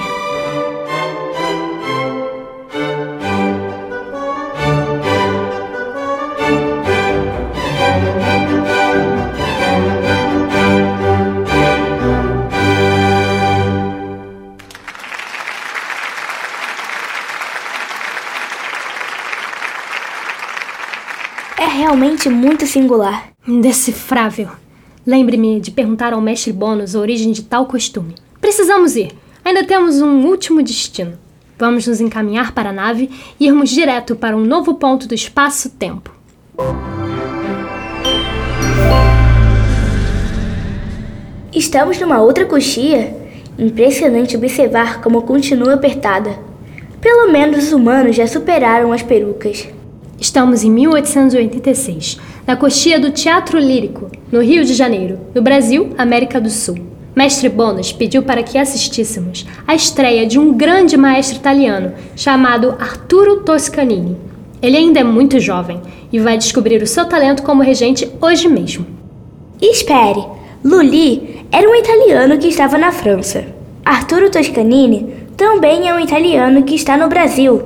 É 21.58 21.66
realmente 21.66 22.30
muito 22.30 22.66
singular. 22.68 23.30
Indecifrável. 23.48 24.59
Lembre-me 25.10 25.60
de 25.60 25.72
perguntar 25.72 26.14
ao 26.14 26.22
mestre 26.22 26.54
Bônus 26.54 26.96
a 26.96 27.00
origem 27.00 27.32
de 27.32 27.42
tal 27.42 27.66
costume. 27.66 28.14
Precisamos 28.40 28.96
ir. 28.96 29.12
Ainda 29.44 29.64
temos 29.64 30.00
um 30.04 30.28
último 30.28 30.62
destino. 30.62 31.18
Vamos 31.58 31.88
nos 31.88 32.00
encaminhar 32.00 32.52
para 32.52 32.70
a 32.70 32.72
nave 32.72 33.10
e 33.40 33.48
irmos 33.48 33.72
direto 33.72 34.16
para 34.16 34.38
um 34.38 34.46
novo 34.46 34.76
ponto 34.76 35.08
do 35.08 35.16
espaço-tempo. 35.16 36.14
Estamos 41.52 42.00
numa 42.00 42.22
outra 42.22 42.46
coxia? 42.46 43.18
Impressionante 43.58 44.38
observar 44.38 45.02
como 45.02 45.24
continua 45.24 45.74
apertada. 45.74 46.38
Pelo 47.02 47.32
menos 47.32 47.64
os 47.66 47.72
humanos 47.74 48.16
já 48.16 48.28
superaram 48.28 48.94
as 48.94 49.02
perucas. 49.02 49.68
Estamos 50.20 50.66
em 50.66 50.72
1886, 50.72 52.20
na 52.46 52.58
coxia 52.58 53.00
do 53.00 53.10
Teatro 53.10 53.58
Lírico, 53.58 54.12
no 54.30 54.42
Rio 54.42 54.66
de 54.66 54.74
Janeiro, 54.74 55.18
no 55.34 55.42
Brasil, 55.42 55.92
América 55.98 56.42
do 56.42 56.50
Sul. 56.50 56.76
Mestre 57.16 57.48
Bonas 57.48 57.94
pediu 57.94 58.22
para 58.24 58.44
que 58.44 58.58
assistíssemos 58.58 59.46
à 59.66 59.74
estreia 59.74 60.26
de 60.26 60.38
um 60.38 60.54
grande 60.54 60.98
maestro 60.98 61.38
italiano 61.38 61.94
chamado 62.18 62.76
Arturo 62.78 63.38
Toscanini. 63.44 64.18
Ele 64.62 64.76
ainda 64.76 65.00
é 65.00 65.04
muito 65.04 65.40
jovem 65.40 65.82
e 66.12 66.20
vai 66.20 66.38
descobrir 66.38 66.84
o 66.84 66.88
seu 66.88 67.06
talento 67.06 67.42
como 67.42 67.64
regente 67.64 68.12
hoje 68.22 68.50
mesmo. 68.50 68.86
Espere, 69.62 70.26
Lully 70.64 71.46
era 71.50 71.70
um 71.70 71.76
italiano 71.76 72.38
que 72.38 72.48
estava 72.48 72.78
na 72.78 72.92
França. 72.92 73.46
Arturo 73.86 74.30
Toscanini 74.30 75.14
também 75.38 75.88
é 75.88 75.94
um 75.94 76.00
italiano 76.00 76.64
que 76.64 76.76
está 76.76 76.98
no 76.98 77.08
Brasil. 77.08 77.64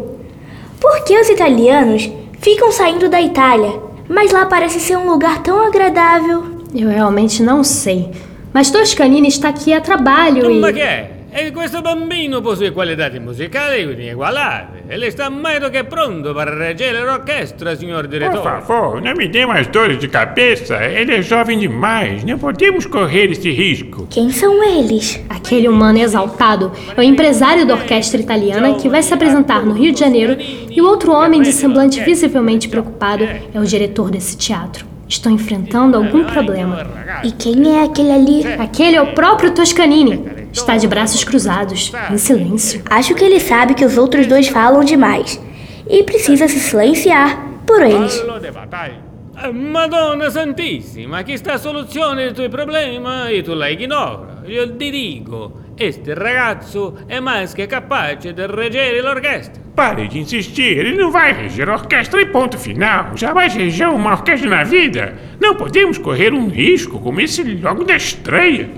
Por 0.79 1.03
que 1.03 1.19
os 1.19 1.29
italianos 1.29 2.11
ficam 2.43 2.71
saindo 2.73 3.07
da 3.09 3.21
Itália, 3.21 3.79
mas 4.09 4.31
lá 4.31 4.45
parece 4.45 4.79
ser 4.79 4.97
um 4.97 5.09
lugar 5.09 5.41
tão 5.41 5.65
agradável? 5.65 6.43
Eu 6.75 6.89
realmente 6.89 7.41
não 7.41 7.63
sei. 7.63 8.11
Mas 8.53 8.69
Toscanini 8.69 9.29
está 9.29 9.49
aqui 9.49 9.73
a 9.73 9.79
trabalho 9.79 10.51
e. 10.51 10.59
Ma 10.59 10.71
che 10.73 10.81
è? 10.81 11.09
E 11.35 11.51
questo 11.51 11.81
bambino 11.81 12.41
possui 12.43 12.71
qualità 12.71 13.09
musicali 13.19 13.81
inigualáveis. 13.81 14.83
Ele 14.87 15.07
está 15.07 15.31
mais 15.31 15.59
do 15.59 15.71
que 15.71 15.83
pronto 15.83 16.31
para 16.31 16.55
reger 16.55 16.95
a 16.95 17.13
orquestra, 17.13 17.75
senhor 17.75 18.03
Por 18.03 18.11
diretor. 18.11 18.43
favor, 18.43 19.01
não 19.01 19.15
me 19.15 19.27
dê 19.27 19.43
mais 19.43 19.65
dores 19.65 19.97
de 19.97 20.07
cabeça. 20.07 20.75
Ele 20.85 21.15
é 21.15 21.21
jovem 21.23 21.57
demais. 21.57 22.23
Não 22.23 22.37
podemos 22.37 22.85
correr 22.85 23.31
esse 23.31 23.49
risco. 23.49 24.05
Quem 24.11 24.29
são 24.29 24.63
eles? 24.63 25.19
Aquele 25.27 25.67
humano 25.67 25.97
exaltado 25.97 26.71
é 26.95 26.99
o 26.99 27.03
empresário 27.03 27.65
da 27.65 27.73
orquestra 27.73 28.21
italiana 28.21 28.75
que 28.75 28.87
vai 28.87 29.01
se 29.01 29.11
apresentar 29.11 29.65
no 29.65 29.73
Rio 29.73 29.91
de 29.91 29.99
Janeiro 29.99 30.37
e 30.39 30.79
o 30.79 30.85
outro 30.85 31.11
homem 31.11 31.41
de 31.41 31.51
semblante 31.51 31.99
visivelmente 32.01 32.69
preocupado 32.69 33.23
é 33.23 33.59
o 33.59 33.65
diretor 33.65 34.11
desse 34.11 34.37
teatro. 34.37 34.85
Estão 35.07 35.31
enfrentando 35.31 35.97
algum 35.97 36.25
problema. 36.25 36.85
E 37.23 37.31
quem 37.31 37.75
é 37.75 37.83
aquele 37.83 38.11
ali? 38.11 38.45
Aquele 38.53 38.95
é 38.95 39.01
o 39.01 39.13
próprio 39.13 39.51
Toscanini. 39.51 40.42
Está 40.53 40.77
de 40.77 40.87
braços 40.87 41.23
cruzados, 41.23 41.91
em 42.11 42.17
silêncio. 42.17 42.83
Acho 42.89 43.15
que 43.15 43.23
ele 43.23 43.39
sabe 43.39 43.73
que 43.73 43.83
os 43.83 43.97
outros 43.97 44.27
dois 44.27 44.47
falam 44.47 44.83
demais 44.83 45.41
e 45.89 46.03
precisa 46.03 46.47
se 46.47 46.59
silenciar 46.59 47.43
por 47.65 47.81
eles. 47.81 48.13
De. 48.13 49.13
Eh, 49.35 49.51
Madonna 49.51 50.29
Santissima, 50.29 51.23
questa 51.23 51.57
soluzione 51.57 52.25
dei 52.25 52.33
tuoi 52.33 52.49
problemi 52.49 53.35
e 53.35 53.41
tu 53.41 53.55
la 53.55 53.67
ignora. 53.67 54.43
Io 54.45 54.75
ti 54.75 54.91
dico, 54.91 55.53
este 55.75 56.13
ragazzo 56.13 56.99
è 57.07 57.19
mais 57.19 57.53
che 57.53 57.65
capace 57.65 58.31
di 58.33 58.45
reggere 58.45 59.01
l'orchestra. 59.01 59.61
Pare 59.73 60.07
de 60.07 60.19
insistir. 60.19 60.77
Ele 60.77 60.95
não 60.95 61.09
vai 61.09 61.33
reger 61.33 61.67
a 61.67 61.73
orquestra 61.73 62.21
e 62.21 62.27
ponto 62.27 62.59
final. 62.59 63.15
Jamais 63.15 63.55
regeu 63.55 63.95
uma 63.95 64.11
orquestra 64.11 64.47
na 64.47 64.63
vida. 64.63 65.15
Não 65.41 65.55
podemos 65.55 65.97
correr 65.97 66.31
um 66.31 66.47
risco 66.47 66.99
como 66.99 67.19
esse 67.19 67.41
logo 67.55 67.83
da 67.83 67.95
estreia. 67.95 68.69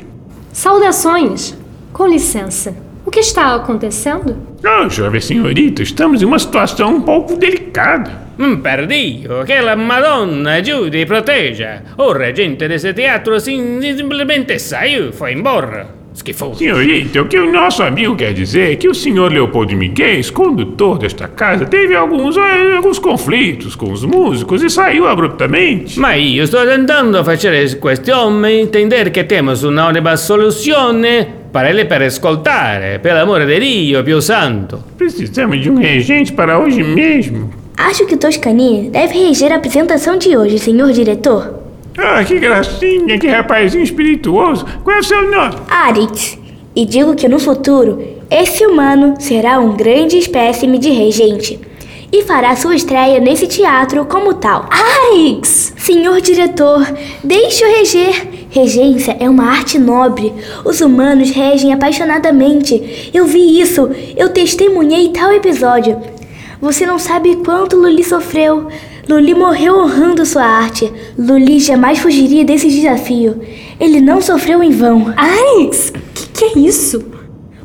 Saudações! 0.53 1.64
Com 1.95 2.07
licença, 2.07 2.75
o 3.05 3.09
que 3.09 3.21
está 3.21 3.55
acontecendo? 3.55 4.35
Oh, 4.65 4.89
jovem 4.89 5.21
senhorita, 5.21 5.81
estamos 5.81 6.21
em 6.21 6.25
uma 6.25 6.37
situação 6.37 6.95
um 6.97 7.01
pouco 7.01 7.37
delicada. 7.37 8.11
Mm, 8.37 8.55
Per 8.57 8.85
Dio, 8.85 9.45
che 9.45 9.61
la 9.61 9.77
Madonna 9.77 10.51
aiuti 10.51 10.99
e 10.99 11.05
proteggia. 11.05 11.83
O 11.95 12.11
reggente 12.11 12.67
desse 12.67 12.91
teatro 12.91 13.39
sim- 13.39 13.79
simplesmente 13.95 14.59
saiu, 14.59 15.13
foi 15.13 15.31
embora. 15.31 15.87
Schifoso. 16.11 16.55
Senhorita, 16.55 17.21
o 17.21 17.27
que 17.29 17.39
o 17.39 17.49
nosso 17.49 17.81
amigo 17.81 18.13
quer 18.17 18.33
dizer 18.33 18.73
é 18.73 18.75
que 18.75 18.89
o 18.89 18.93
senhor 18.93 19.31
Leopoldo 19.31 19.73
Miguel, 19.77 20.21
condutor 20.33 20.97
desta 20.97 21.29
casa, 21.29 21.65
teve 21.65 21.95
alguns, 21.95 22.35
eh, 22.35 22.75
alguns 22.75 22.99
conflitos 22.99 23.73
com 23.73 23.89
os 23.89 24.03
músicos 24.03 24.61
e 24.61 24.69
saiu 24.69 25.07
abruptamente. 25.07 25.97
Ma 25.97 26.15
io 26.15 26.45
sto 26.45 26.65
tentando 26.65 27.23
facere 27.23 27.77
questi 27.79 28.11
uomini 28.11 28.59
intendere 28.59 29.11
che 29.11 29.25
temos 29.25 29.63
una 29.63 29.87
unica 29.87 30.17
soluzione 30.17 31.43
para 31.55 31.69
ele 31.69 31.85
per 31.85 32.01
ascoltare, 32.01 32.99
per 32.99 33.13
l'amore 33.13 33.45
di 33.45 33.85
Dio, 33.85 34.03
Pio 34.03 34.19
Santo. 34.19 34.83
Precisamos 34.97 35.61
de 35.61 35.69
um 35.69 35.77
regente 35.77 36.33
para 36.33 36.59
hoje 36.59 36.83
mesmo. 36.83 37.49
Acho 37.77 38.05
que 38.05 38.17
Toscanini 38.17 38.89
deve 38.89 39.17
reger 39.17 39.53
a 39.53 39.55
apresentação 39.55 40.17
de 40.17 40.35
hoje, 40.35 40.59
senhor 40.59 40.91
diretor. 40.91 41.61
Ah, 41.97 42.21
que 42.25 42.39
gracinha, 42.39 43.17
que 43.17 43.27
rapazinho 43.29 43.85
espirituoso. 43.85 44.65
Qual 44.83 44.97
é 44.97 44.99
o 44.99 45.03
seu 45.03 45.31
nome? 45.31 45.55
Arix. 45.69 46.37
E 46.75 46.85
digo 46.85 47.15
que 47.15 47.29
no 47.29 47.39
futuro, 47.39 48.05
esse 48.29 48.65
humano 48.65 49.13
será 49.17 49.57
um 49.57 49.77
grande 49.77 50.17
espécime 50.17 50.77
de 50.77 50.89
regente 50.89 51.57
e 52.11 52.21
fará 52.23 52.53
sua 52.57 52.75
estreia 52.75 53.21
nesse 53.21 53.47
teatro 53.47 54.03
como 54.03 54.33
tal. 54.33 54.67
Arix! 54.69 55.73
Senhor 55.77 56.19
diretor, 56.19 56.85
deixe-o 57.23 57.77
reger. 57.77 58.34
Regência 58.55 59.17
é 59.19 59.29
uma 59.29 59.51
arte 59.51 59.77
nobre. 59.77 60.33
Os 60.63 60.79
humanos 60.79 61.29
regem 61.29 61.73
apaixonadamente. 61.73 63.11
Eu 63.13 63.25
vi 63.25 63.59
isso. 63.59 63.89
Eu 64.15 64.29
testemunhei 64.29 65.09
tal 65.09 65.33
episódio. 65.33 66.01
Você 66.61 66.85
não 66.85 66.97
sabe 66.97 67.35
quanto 67.43 67.75
Luli 67.75 68.01
sofreu. 68.01 68.69
Luli 69.09 69.35
morreu 69.35 69.77
honrando 69.77 70.25
sua 70.25 70.45
arte. 70.45 70.89
Luli 71.19 71.59
jamais 71.59 71.99
fugiria 71.99 72.45
desse 72.45 72.69
desafio. 72.69 73.41
Ele 73.77 73.99
não 73.99 74.21
sofreu 74.21 74.63
em 74.63 74.71
vão. 74.71 75.13
Arix! 75.17 75.91
Que 76.13 76.27
que 76.29 76.45
é 76.45 76.59
isso? 76.59 77.03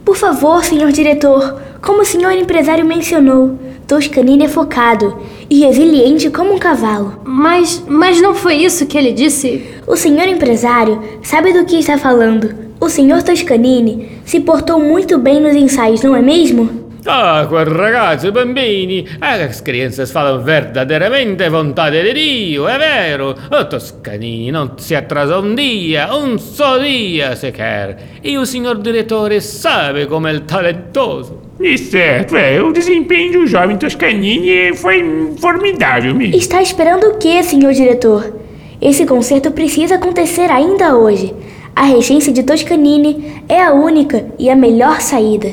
Por 0.04 0.16
favor, 0.16 0.64
senhor 0.64 0.90
diretor, 0.90 1.62
como 1.80 2.02
o 2.02 2.04
senhor 2.04 2.32
empresário 2.32 2.84
mencionou, 2.84 3.56
Toscanini 3.86 4.46
é 4.46 4.48
focado 4.48 5.16
e 5.50 5.60
resiliente 5.60 6.30
como 6.30 6.54
um 6.54 6.58
cavalo. 6.58 7.20
Mas, 7.24 7.84
mas 7.88 8.22
não 8.22 8.34
foi 8.34 8.54
isso 8.54 8.86
que 8.86 8.96
ele 8.96 9.12
disse? 9.12 9.66
O 9.86 9.96
senhor 9.96 10.28
empresário 10.28 11.02
sabe 11.22 11.52
do 11.52 11.64
que 11.64 11.80
está 11.80 11.98
falando. 11.98 12.54
O 12.80 12.88
senhor 12.88 13.22
Toscanini 13.22 14.20
se 14.24 14.40
portou 14.40 14.78
muito 14.78 15.18
bem 15.18 15.40
nos 15.40 15.54
ensaios, 15.54 16.02
não 16.02 16.14
é 16.14 16.22
mesmo? 16.22 16.88
Ah, 17.06 17.46
quel 17.48 17.64
ragazzo, 17.64 18.30
bambini, 18.30 19.06
ah, 19.20 19.34
as 19.34 19.62
crianças 19.62 20.10
falam 20.12 20.42
verdadeiramente 20.42 21.48
vontade 21.48 22.02
di 22.02 22.12
Dio, 22.12 22.68
è 22.68 22.76
vero. 22.76 23.34
Oh, 23.50 23.66
Toscanini, 23.66 24.50
non 24.50 24.74
si 24.76 24.94
atrasa 24.94 25.38
un 25.38 25.54
dia, 25.54 26.14
un 26.14 26.38
só 26.38 26.78
dia 26.78 27.34
sequer. 27.36 28.20
E 28.22 28.36
o 28.36 28.44
senhor 28.44 28.80
direttore 28.80 29.40
sabe 29.40 30.06
como 30.06 30.28
é 30.28 30.38
talentoso. 30.40 31.39
E 31.60 31.76
certo, 31.76 32.36
é, 32.36 32.62
o 32.62 32.72
desempenho 32.72 33.32
do 33.32 33.46
jovem 33.46 33.76
Toscanini 33.76 34.74
foi 34.74 35.34
formidável 35.38 36.14
mesmo. 36.14 36.34
Está 36.34 36.62
esperando 36.62 37.04
o 37.04 37.18
que, 37.18 37.42
senhor 37.42 37.74
diretor? 37.74 38.34
Esse 38.80 39.04
concerto 39.04 39.50
precisa 39.50 39.96
acontecer 39.96 40.50
ainda 40.50 40.96
hoje. 40.96 41.34
A 41.76 41.84
regência 41.84 42.32
de 42.32 42.42
Toscanini 42.42 43.42
é 43.46 43.60
a 43.60 43.74
única 43.74 44.26
e 44.38 44.48
a 44.48 44.56
melhor 44.56 45.02
saída. 45.02 45.52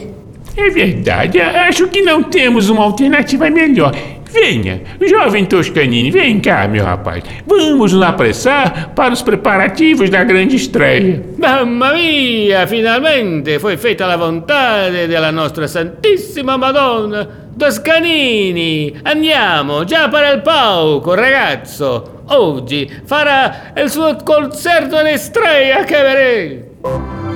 É 0.56 0.70
verdade, 0.70 1.42
acho 1.42 1.88
que 1.90 2.02
não 2.02 2.24
temos 2.24 2.70
uma 2.70 2.84
alternativa 2.86 3.50
melhor. 3.50 3.94
Venha, 4.32 4.82
jovem 5.02 5.46
Toscanini, 5.46 6.12
vem 6.12 6.40
cá, 6.40 6.68
meu 6.68 6.84
rapaz. 6.84 7.24
Vamos 7.46 7.94
nos 7.94 8.02
apressar 8.02 8.92
para 8.96 9.14
os 9.14 9.22
preparativos 9.22 10.10
da 10.10 10.24
grande 10.24 10.56
estreia. 10.56 11.24
Mamma 11.38 11.94
mia, 11.94 12.68
finalmente 12.68 13.60
foi 13.60 13.78
feita 13.78 14.06
a 14.06 14.18
vontade 14.18 15.08
della 15.08 15.32
nostra 15.32 15.68
Santissima 15.68 16.58
Madonna. 16.58 17.46
Toscanini, 17.58 19.00
andiamo 19.04 19.84
già 19.84 20.10
para 20.10 20.32
il 20.32 20.42
palco, 20.42 21.16
ragazzo. 21.16 22.24
Oggi 22.28 22.90
farà 23.06 23.72
il 23.76 23.90
suo 23.90 24.16
concerto 24.24 25.00
in 25.00 25.08
estreia 25.08 25.84
che 25.84 26.02
verei. 26.02 27.27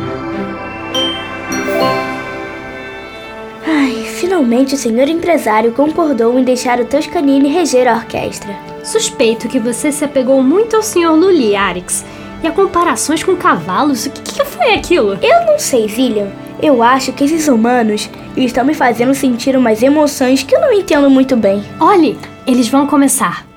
Finalmente 4.21 4.75
o 4.75 4.77
senhor 4.77 5.09
empresário 5.09 5.71
concordou 5.71 6.37
em 6.37 6.43
deixar 6.43 6.79
o 6.79 6.85
Toscanini 6.85 7.49
reger 7.49 7.87
a 7.87 7.95
orquestra. 7.95 8.55
Suspeito 8.83 9.47
que 9.47 9.59
você 9.59 9.91
se 9.91 10.05
apegou 10.05 10.43
muito 10.43 10.75
ao 10.75 10.83
Sr. 10.83 11.09
Lully, 11.15 11.55
Arix. 11.55 12.05
E 12.43 12.47
a 12.47 12.51
comparações 12.51 13.23
com 13.23 13.35
cavalos, 13.35 14.05
o 14.05 14.11
que, 14.11 14.21
que 14.21 14.45
foi 14.45 14.75
aquilo? 14.75 15.17
Eu 15.23 15.45
não 15.47 15.57
sei, 15.57 15.85
William. 15.85 16.27
Eu 16.61 16.83
acho 16.83 17.11
que 17.13 17.23
esses 17.23 17.47
humanos 17.47 18.07
estão 18.37 18.63
me 18.63 18.75
fazendo 18.75 19.15
sentir 19.15 19.57
umas 19.57 19.81
emoções 19.81 20.43
que 20.43 20.55
eu 20.55 20.61
não 20.61 20.71
entendo 20.71 21.09
muito 21.09 21.35
bem. 21.35 21.63
Olhe, 21.79 22.15
eles 22.45 22.67
vão 22.67 22.85
começar. 22.85 23.50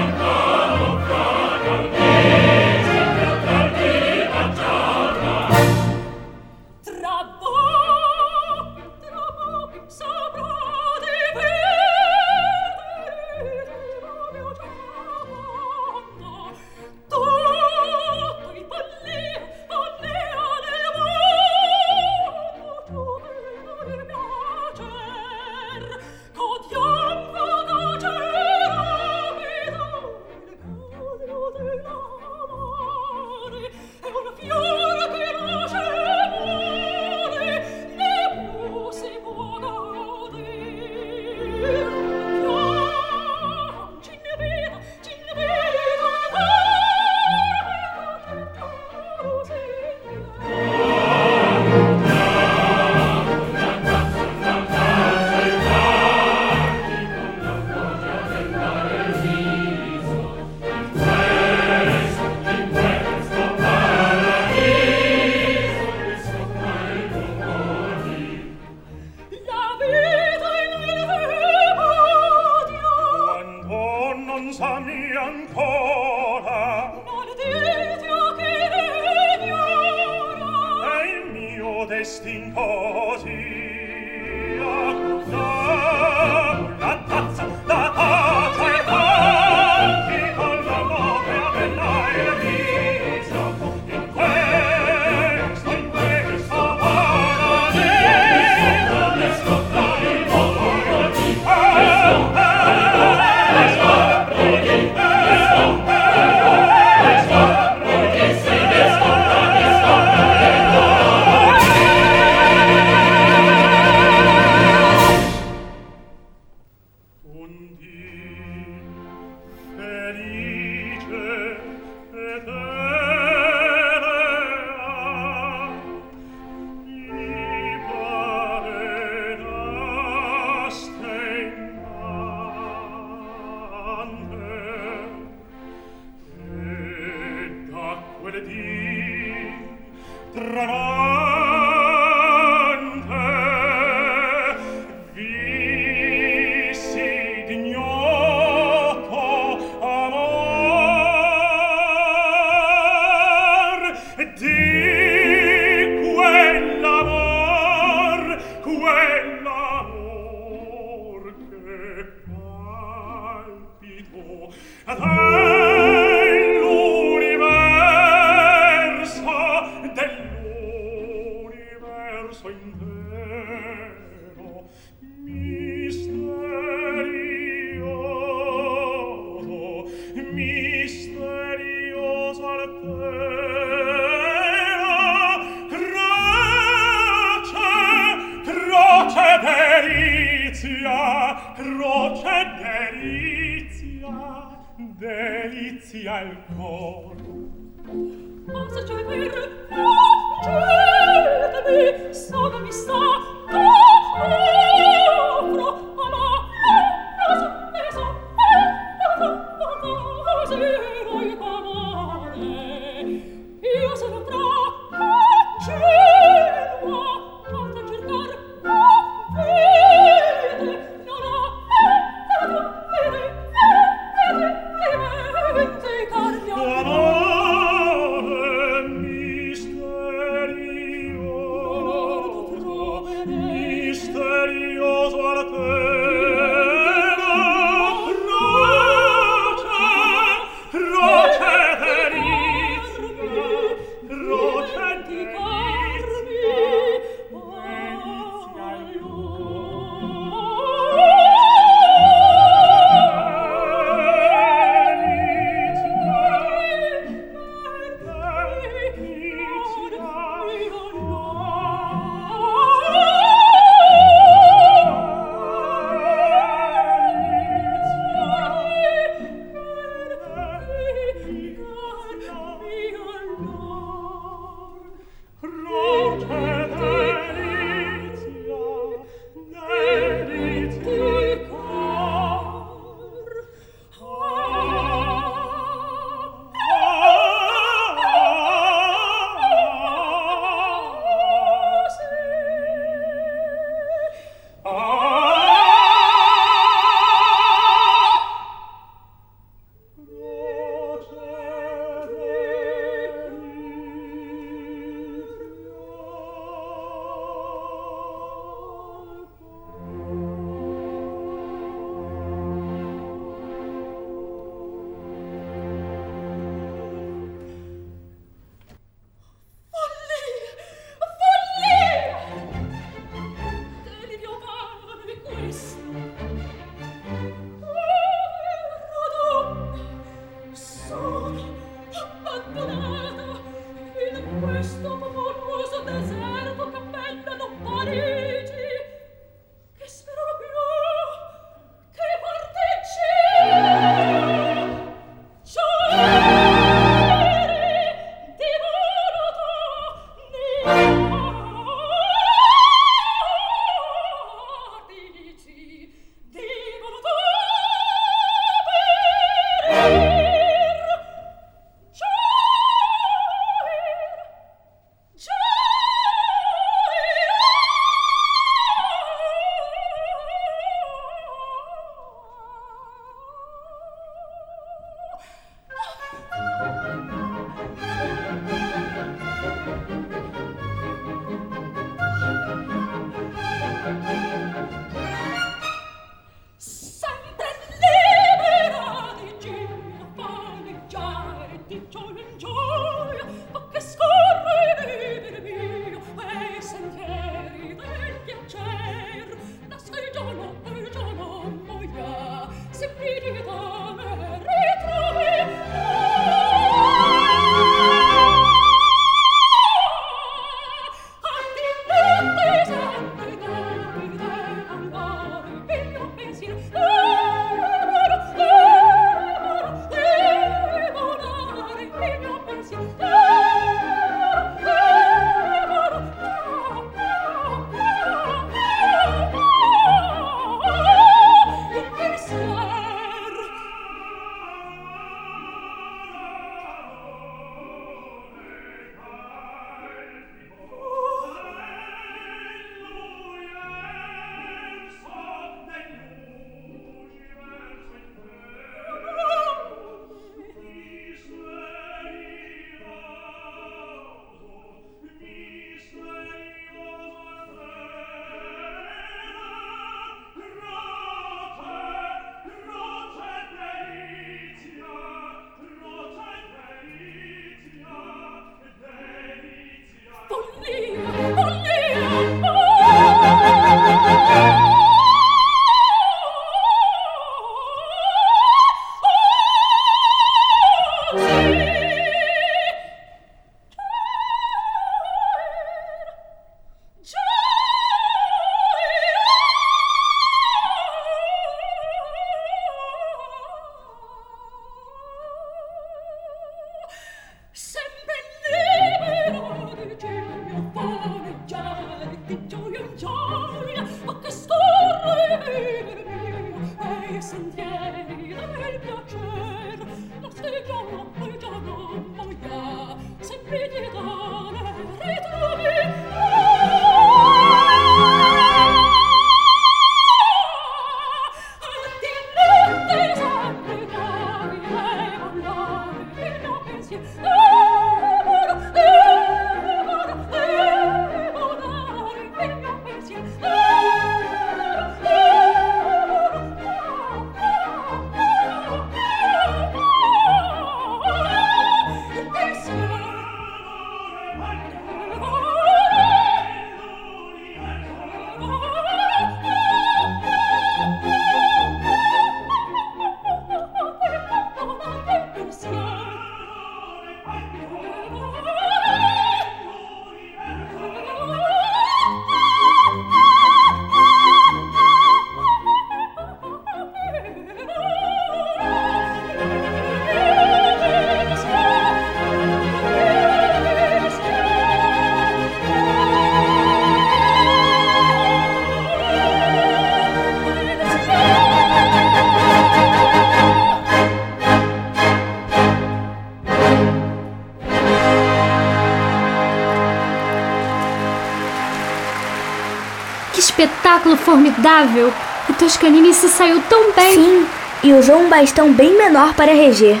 Formidável! 594.20 595.12
O 595.48 595.52
Toscanini 595.54 596.14
se 596.14 596.28
saiu 596.28 596.62
tão 596.68 596.92
bem! 596.92 597.14
Sim, 597.14 597.46
e 597.82 597.92
usou 597.92 598.18
um 598.18 598.28
bastão 598.28 598.72
bem 598.72 598.96
menor 598.96 599.34
para 599.34 599.52
reger. 599.52 600.00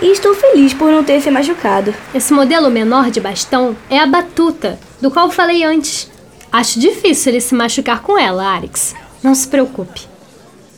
E 0.00 0.12
estou 0.12 0.34
feliz 0.34 0.74
por 0.74 0.90
não 0.90 1.02
ter 1.02 1.20
se 1.20 1.30
machucado. 1.30 1.94
Esse 2.14 2.32
modelo 2.32 2.70
menor 2.70 3.10
de 3.10 3.20
bastão 3.20 3.76
é 3.88 3.98
a 3.98 4.06
batuta, 4.06 4.78
do 5.00 5.10
qual 5.10 5.30
falei 5.30 5.64
antes. 5.64 6.10
Acho 6.52 6.78
difícil 6.78 7.32
ele 7.32 7.40
se 7.40 7.54
machucar 7.54 8.02
com 8.02 8.18
ela, 8.18 8.46
Arix. 8.46 8.94
Não 9.22 9.34
se 9.34 9.48
preocupe. 9.48 10.02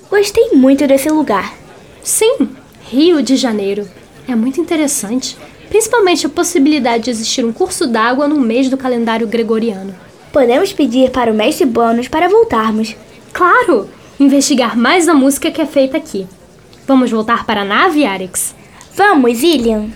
Gostei 0.09 0.51
muito 0.53 0.86
desse 0.86 1.11
lugar. 1.11 1.53
Sim, 2.03 2.49
Rio 2.89 3.22
de 3.22 3.36
Janeiro. 3.36 3.89
É 4.26 4.34
muito 4.34 4.61
interessante, 4.61 5.36
principalmente 5.68 6.26
a 6.26 6.30
possibilidade 6.30 7.05
de 7.05 7.11
existir 7.11 7.45
um 7.45 7.53
curso 7.53 7.86
d'água 7.86 8.26
no 8.26 8.41
mês 8.41 8.68
do 8.68 8.76
calendário 8.76 9.26
gregoriano. 9.26 9.95
Podemos 10.39 10.72
pedir 10.72 11.11
para 11.11 11.32
o 11.32 11.34
mestre 11.34 11.66
Bônus 11.66 12.07
para 12.07 12.28
voltarmos. 12.28 12.95
Claro! 13.32 13.89
Investigar 14.20 14.78
mais 14.78 15.09
a 15.09 15.12
música 15.12 15.51
que 15.51 15.61
é 15.61 15.66
feita 15.66 15.97
aqui. 15.97 16.28
Vamos 16.86 17.11
voltar 17.11 17.45
para 17.45 17.62
a 17.62 17.64
nave, 17.64 18.07
Arix? 18.07 18.55
Vamos, 18.95 19.43
Ilian! 19.43 19.89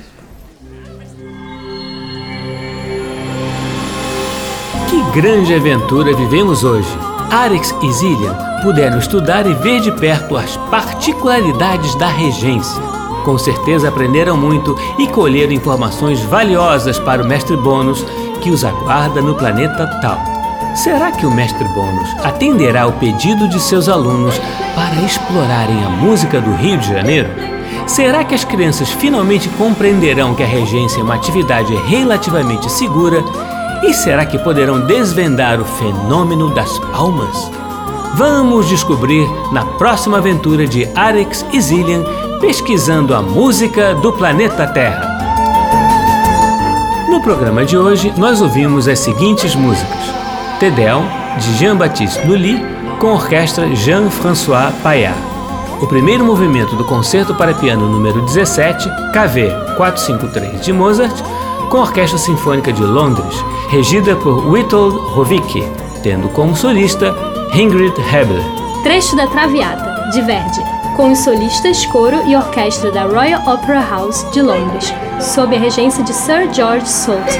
Que 4.90 5.20
grande 5.20 5.54
aventura 5.54 6.12
vivemos 6.12 6.64
hoje! 6.64 6.90
Arix 7.30 7.72
e 7.80 7.92
Zillian 7.92 8.36
puderam 8.64 8.98
estudar 8.98 9.46
e 9.46 9.54
ver 9.54 9.80
de 9.80 9.92
perto 9.92 10.36
as 10.36 10.56
particularidades 10.72 11.94
da 11.94 12.08
regência. 12.08 12.82
Com 13.24 13.38
certeza 13.38 13.88
aprenderam 13.88 14.36
muito 14.36 14.76
e 14.98 15.06
colheram 15.06 15.52
informações 15.52 16.20
valiosas 16.22 16.98
para 16.98 17.22
o 17.22 17.28
mestre 17.28 17.56
Bônus 17.56 18.04
que 18.42 18.50
os 18.50 18.64
aguarda 18.64 19.22
no 19.22 19.34
planeta 19.34 19.86
Tal. 20.02 20.18
Será 20.74 21.12
que 21.12 21.24
o 21.24 21.30
mestre 21.30 21.66
Bônus 21.68 22.08
atenderá 22.24 22.82
ao 22.82 22.92
pedido 22.92 23.48
de 23.48 23.60
seus 23.60 23.88
alunos 23.88 24.38
para 24.74 24.94
explorarem 25.02 25.84
a 25.84 25.88
música 25.88 26.40
do 26.40 26.52
Rio 26.54 26.76
de 26.78 26.88
Janeiro? 26.88 27.28
Será 27.86 28.24
que 28.24 28.34
as 28.34 28.44
crianças 28.44 28.90
finalmente 28.90 29.48
compreenderão 29.50 30.34
que 30.34 30.42
a 30.42 30.46
regência 30.46 31.00
é 31.00 31.02
uma 31.02 31.14
atividade 31.14 31.74
relativamente 31.86 32.70
segura? 32.70 33.22
E 33.82 33.92
será 33.92 34.24
que 34.24 34.38
poderão 34.38 34.80
desvendar 34.86 35.60
o 35.60 35.64
fenômeno 35.64 36.54
das 36.54 36.78
palmas? 36.78 37.50
Vamos 38.14 38.68
descobrir 38.68 39.26
na 39.52 39.64
próxima 39.64 40.18
aventura 40.18 40.66
de 40.66 40.88
Arex 40.94 41.44
e 41.52 41.60
Zillian 41.60 42.02
pesquisando 42.40 43.14
a 43.14 43.22
música 43.22 43.94
do 43.94 44.12
planeta 44.12 44.66
Terra. 44.66 45.11
Programa 47.22 47.64
de 47.64 47.78
hoje, 47.78 48.12
nós 48.16 48.42
ouvimos 48.42 48.88
as 48.88 48.98
seguintes 48.98 49.54
músicas: 49.54 49.96
Tedeum, 50.58 51.04
de 51.38 51.54
Jean-Baptiste 51.56 52.26
Lully, 52.26 52.60
com 52.98 53.10
a 53.10 53.12
orquestra 53.12 53.72
Jean-François 53.76 54.72
Paillard. 54.82 55.20
O 55.80 55.86
primeiro 55.86 56.24
movimento 56.24 56.74
do 56.74 56.84
Concerto 56.84 57.32
para 57.32 57.54
Piano 57.54 57.86
número 57.88 58.22
17, 58.22 58.88
KV 59.12 59.76
453 59.76 60.64
de 60.64 60.72
Mozart, 60.72 61.14
com 61.70 61.76
a 61.76 61.82
Orquestra 61.82 62.18
Sinfônica 62.18 62.72
de 62.72 62.82
Londres, 62.82 63.36
regida 63.68 64.16
por 64.16 64.44
Witold 64.50 64.96
Rovicki, 65.14 65.62
tendo 66.02 66.28
como 66.28 66.56
solista 66.56 67.14
Ingrid 67.54 67.94
Hebler. 68.12 68.42
Trecho 68.82 69.14
da 69.14 69.28
Traviata, 69.28 70.10
de 70.10 70.20
Verdi, 70.22 70.60
com 70.96 71.12
os 71.12 71.20
solistas, 71.20 71.86
coro 71.86 72.20
e 72.26 72.34
orquestra 72.34 72.90
da 72.90 73.04
Royal 73.04 73.40
Opera 73.46 73.80
House 73.80 74.26
de 74.32 74.42
Londres, 74.42 74.92
sob 75.20 75.54
a 75.54 75.58
regência 75.58 76.02
de 76.02 76.12
Sir 76.12 76.52
George 76.52 76.88
Solti. 76.88 77.38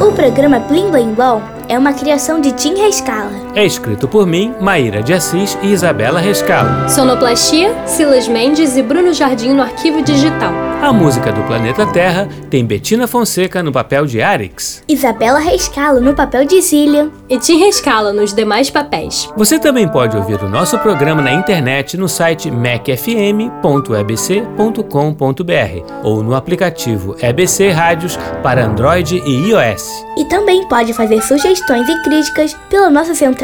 O 0.00 0.12
programa 0.12 0.58
Blim 0.60 0.90
Blim 0.90 1.14
Blom 1.14 1.42
é 1.68 1.78
uma 1.78 1.92
criação 1.92 2.40
de 2.40 2.52
Tim 2.52 2.74
Rescala. 2.74 3.43
É 3.56 3.64
escrito 3.64 4.08
por 4.08 4.26
mim, 4.26 4.52
Maíra 4.60 5.00
de 5.00 5.12
Assis 5.12 5.56
e 5.62 5.68
Isabela 5.68 6.18
Rescalo. 6.18 6.90
Sonoplastia, 6.90 7.72
Silas 7.86 8.26
Mendes 8.26 8.76
e 8.76 8.82
Bruno 8.82 9.12
Jardim 9.12 9.52
no 9.52 9.62
arquivo 9.62 10.02
digital. 10.02 10.52
A 10.82 10.92
música 10.92 11.30
do 11.32 11.40
Planeta 11.44 11.86
Terra 11.86 12.28
tem 12.50 12.66
Betina 12.66 13.06
Fonseca 13.06 13.62
no 13.62 13.70
papel 13.70 14.06
de 14.06 14.20
Arix. 14.20 14.82
Isabela 14.88 15.38
Rescalo 15.38 16.00
no 16.00 16.14
papel 16.14 16.44
de 16.44 16.60
Zillian. 16.60 17.10
E 17.28 17.38
Tim 17.38 17.58
Rescala 17.58 18.12
nos 18.12 18.34
demais 18.34 18.68
papéis. 18.70 19.30
Você 19.36 19.58
também 19.58 19.88
pode 19.88 20.16
ouvir 20.16 20.42
o 20.42 20.48
nosso 20.48 20.76
programa 20.80 21.22
na 21.22 21.32
internet 21.32 21.96
no 21.96 22.08
site 22.08 22.50
macfm.ebc.com.br 22.50 23.52
ou 26.02 26.22
no 26.22 26.34
aplicativo 26.34 27.16
EBC 27.22 27.70
Rádios 27.70 28.18
para 28.42 28.66
Android 28.66 29.22
e 29.24 29.48
iOS. 29.48 30.04
E 30.18 30.24
também 30.26 30.68
pode 30.68 30.92
fazer 30.92 31.22
sugestões 31.22 31.88
e 31.88 32.02
críticas 32.02 32.54
pela 32.68 32.90
nossa 32.90 33.14
central 33.14 33.43